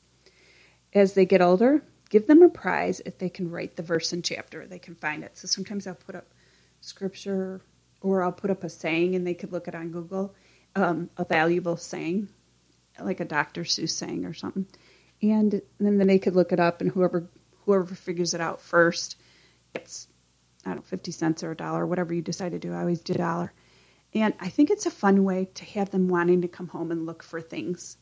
As 0.92 1.14
they 1.14 1.24
get 1.24 1.40
older, 1.40 1.82
give 2.10 2.26
them 2.26 2.42
a 2.42 2.50
prize 2.50 3.00
if 3.06 3.18
they 3.18 3.30
can 3.30 3.50
write 3.50 3.76
the 3.76 3.82
verse 3.82 4.12
and 4.12 4.22
chapter. 4.22 4.66
They 4.66 4.78
can 4.78 4.94
find 4.94 5.24
it. 5.24 5.38
So 5.38 5.48
sometimes 5.48 5.86
I'll 5.86 5.94
put 5.94 6.14
up 6.14 6.26
scripture 6.80 7.62
or 8.00 8.22
I'll 8.22 8.32
put 8.32 8.50
up 8.50 8.64
a 8.64 8.68
saying 8.68 9.14
and 9.14 9.26
they 9.26 9.34
could 9.34 9.52
look 9.52 9.68
it 9.68 9.74
on 9.74 9.90
Google, 9.90 10.34
um, 10.76 11.10
a 11.16 11.24
valuable 11.24 11.76
saying, 11.76 12.28
like 13.00 13.20
a 13.20 13.24
Dr. 13.24 13.62
Seuss 13.62 13.90
saying 13.90 14.24
or 14.24 14.34
something. 14.34 14.66
And 15.20 15.62
then, 15.80 15.98
they 15.98 16.18
could 16.18 16.36
look 16.36 16.52
it 16.52 16.60
up 16.60 16.80
and 16.80 16.92
whoever 16.92 17.28
whoever 17.64 17.94
figures 17.94 18.34
it 18.34 18.40
out 18.40 18.60
first 18.60 19.16
gets 19.74 20.06
I 20.64 20.70
don't 20.70 20.76
know, 20.76 20.82
50 20.82 21.10
cents 21.12 21.42
or 21.42 21.52
a 21.52 21.56
dollar, 21.56 21.86
whatever 21.86 22.14
you 22.14 22.22
decide 22.22 22.52
to 22.52 22.58
do. 22.58 22.72
I 22.72 22.80
always 22.80 23.00
do 23.00 23.14
a 23.14 23.18
dollar. 23.18 23.52
And 24.14 24.34
I 24.40 24.48
think 24.48 24.70
it's 24.70 24.86
a 24.86 24.90
fun 24.90 25.24
way 25.24 25.48
to 25.54 25.64
have 25.64 25.90
them 25.90 26.08
wanting 26.08 26.42
to 26.42 26.48
come 26.48 26.68
home 26.68 26.90
and 26.90 27.06
look 27.06 27.22
for 27.22 27.40
things. 27.40 27.96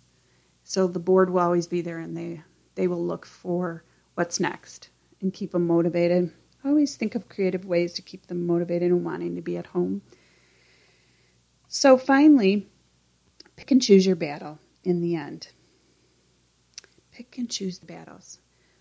So 0.65 0.87
the 0.87 0.99
board 0.99 1.31
will 1.31 1.41
always 1.41 1.67
be 1.67 1.81
there 1.81 1.99
and 1.99 2.17
they, 2.17 2.43
they 2.75 2.87
will 2.87 3.05
look 3.05 3.27
for 3.27 3.85
what's 4.15 4.41
next 4.41 4.91
and 5.21 5.33
keep 5.33 5.53
them 5.53 5.67
motivated. 5.67 6.33
Always 6.65 6.97
think 6.97 7.15
of 7.15 7.29
creative 7.29 7.65
ways 7.65 7.93
to 7.95 8.03
keep 8.03 8.27
them 8.27 8.47
motivated 8.47 8.91
and 8.91 9.05
wanting 9.05 9.35
to 9.37 9.43
be 9.43 9.57
at 9.57 9.69
home. 9.69 10.03
So 11.69 11.97
finally, 11.97 12.69
pick 13.57 13.71
and 13.71 13.83
choose 13.83 14.07
your 14.07 14.17
battle 14.17 14.59
in 14.85 15.01
the 15.01 15.15
end. 15.15 15.49
Pick 17.13 17.39
and 17.39 17.51
choose 17.51 17.79
the 17.79 17.87
battles. 17.87 18.39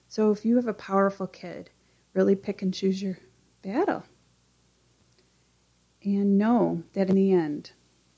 So 0.07 0.31
if 0.31 0.45
you 0.45 0.55
have 0.55 0.67
a 0.67 0.73
powerful 0.73 1.27
kid, 1.27 1.69
really 2.13 2.35
pick 2.35 2.61
and 2.61 2.73
choose 2.73 3.01
your 3.01 3.17
battle 3.61 4.03
and 6.05 6.37
know 6.37 6.83
that 6.93 7.09
in 7.09 7.15
the 7.15 7.33
end, 7.33 7.71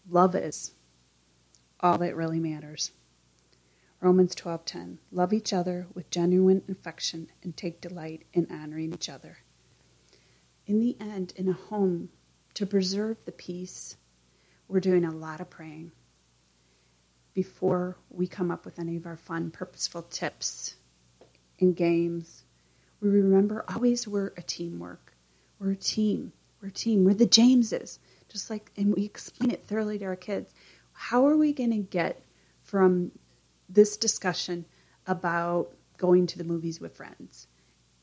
love 0.09 0.35
is 0.35 0.73
all 1.79 1.97
that 1.99 2.15
really 2.15 2.39
matters. 2.39 2.91
Romans 4.01 4.35
12:10 4.35 4.99
Love 5.11 5.33
each 5.33 5.53
other 5.53 5.87
with 5.93 6.09
genuine 6.11 6.63
affection 6.69 7.31
and 7.41 7.55
take 7.55 7.81
delight 7.81 8.25
in 8.33 8.45
honoring 8.51 8.93
each 8.93 9.09
other. 9.09 9.39
In 10.67 10.81
the 10.81 10.97
end, 10.99 11.31
in 11.37 11.47
a 11.47 11.53
home, 11.53 12.09
to 12.53 12.65
preserve 12.65 13.17
the 13.23 13.31
peace, 13.31 13.95
we're 14.67 14.81
doing 14.81 15.05
a 15.05 15.11
lot 15.11 15.39
of 15.39 15.49
praying 15.49 15.93
before 17.33 17.97
we 18.09 18.27
come 18.27 18.51
up 18.51 18.65
with 18.65 18.77
any 18.77 18.97
of 18.97 19.05
our 19.05 19.15
fun, 19.15 19.49
purposeful 19.49 20.01
tips 20.01 20.75
and 21.61 21.73
games. 21.73 22.43
We 22.99 23.07
remember 23.09 23.63
always 23.73 24.07
we're 24.09 24.33
a 24.35 24.41
teamwork. 24.41 25.13
We're 25.57 25.71
a 25.71 25.75
team. 25.77 26.33
We're 26.61 26.67
a 26.67 26.71
team. 26.71 27.05
We're 27.05 27.13
the 27.13 27.25
Jameses. 27.25 27.99
Just 28.27 28.49
like, 28.49 28.71
and 28.75 28.93
we 28.93 29.05
explain 29.05 29.51
it 29.51 29.65
thoroughly 29.65 29.97
to 29.99 30.05
our 30.05 30.15
kids. 30.17 30.53
How 30.91 31.25
are 31.27 31.37
we 31.37 31.53
going 31.53 31.71
to 31.71 31.77
get 31.77 32.25
from 32.61 33.11
this 33.69 33.95
discussion 33.95 34.65
about 35.05 35.71
going 35.97 36.27
to 36.27 36.37
the 36.37 36.43
movies 36.43 36.81
with 36.81 36.97
friends? 36.97 37.47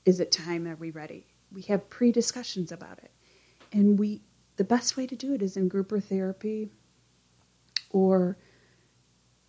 Is 0.06 0.18
it 0.18 0.32
time? 0.32 0.66
Are 0.66 0.76
we 0.76 0.90
ready? 0.90 1.26
We 1.54 1.62
have 1.62 1.88
pre 1.88 2.12
discussions 2.12 2.70
about 2.72 2.98
it. 2.98 3.10
And 3.72 3.98
we, 3.98 4.22
the 4.56 4.64
best 4.64 4.96
way 4.96 5.06
to 5.06 5.16
do 5.16 5.34
it 5.34 5.42
is 5.42 5.56
in 5.56 5.68
group 5.68 5.90
or 5.92 6.00
therapy 6.00 6.70
or 7.90 8.36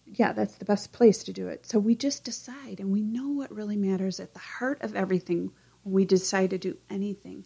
yeah, 0.05 0.33
that's 0.33 0.55
the 0.55 0.65
best 0.65 0.93
place 0.93 1.23
to 1.23 1.33
do 1.33 1.47
it. 1.47 1.65
So 1.65 1.79
we 1.79 1.95
just 1.95 2.23
decide 2.23 2.79
and 2.79 2.91
we 2.91 3.01
know 3.01 3.29
what 3.29 3.51
really 3.51 3.75
matters 3.75 4.19
at 4.19 4.33
the 4.33 4.39
heart 4.39 4.81
of 4.81 4.95
everything 4.95 5.51
when 5.83 5.93
we 5.93 6.05
decide 6.05 6.51
to 6.51 6.57
do 6.57 6.77
anything 6.89 7.45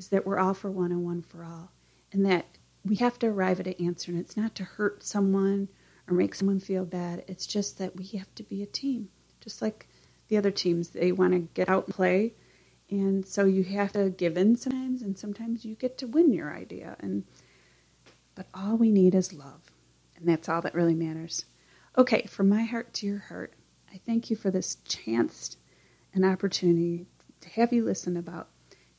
is 0.00 0.08
that 0.08 0.26
we're 0.26 0.38
all 0.38 0.54
for 0.54 0.70
one 0.70 0.92
and 0.92 1.04
one 1.04 1.20
for 1.22 1.44
all. 1.44 1.72
And 2.10 2.24
that 2.26 2.46
we 2.84 2.96
have 2.96 3.18
to 3.18 3.26
arrive 3.26 3.60
at 3.60 3.66
an 3.66 3.74
answer, 3.78 4.10
and 4.10 4.18
it's 4.18 4.36
not 4.36 4.54
to 4.56 4.64
hurt 4.64 5.04
someone 5.04 5.68
or 6.08 6.14
make 6.14 6.34
someone 6.34 6.58
feel 6.58 6.84
bad. 6.84 7.22
It's 7.28 7.46
just 7.46 7.78
that 7.78 7.96
we 7.96 8.06
have 8.18 8.34
to 8.36 8.42
be 8.42 8.62
a 8.62 8.66
team, 8.66 9.10
just 9.40 9.60
like 9.60 9.86
the 10.28 10.38
other 10.38 10.50
teams. 10.50 10.88
They 10.88 11.12
want 11.12 11.34
to 11.34 11.40
get 11.40 11.68
out 11.68 11.86
and 11.86 11.94
play, 11.94 12.32
and 12.90 13.26
so 13.26 13.44
you 13.44 13.62
have 13.64 13.92
to 13.92 14.10
give 14.10 14.36
in 14.36 14.56
sometimes, 14.56 15.02
and 15.02 15.18
sometimes 15.18 15.64
you 15.64 15.74
get 15.74 15.96
to 15.98 16.06
win 16.06 16.32
your 16.32 16.54
idea. 16.54 16.96
And 17.00 17.24
but 18.34 18.46
all 18.54 18.76
we 18.76 18.90
need 18.90 19.14
is 19.14 19.32
love, 19.32 19.70
and 20.16 20.28
that's 20.28 20.48
all 20.48 20.62
that 20.62 20.74
really 20.74 20.94
matters. 20.94 21.44
Okay, 21.96 22.22
from 22.22 22.48
my 22.48 22.62
heart 22.62 22.92
to 22.94 23.06
your 23.06 23.18
heart, 23.18 23.54
I 23.92 24.00
thank 24.06 24.30
you 24.30 24.36
for 24.36 24.50
this 24.50 24.76
chance 24.86 25.56
and 26.14 26.24
opportunity 26.24 27.06
to 27.40 27.48
have 27.50 27.72
you 27.72 27.84
listen 27.84 28.16
about 28.16 28.48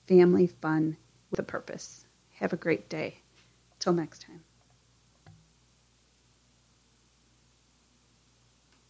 family 0.08 0.47
fun 0.47 0.97
with 1.30 1.39
a 1.39 1.43
purpose. 1.43 2.06
Have 2.39 2.54
a 2.54 2.58
great 2.58 2.89
day. 2.89 3.19
Till 3.80 3.93
next 3.93 4.21
time. 4.21 4.51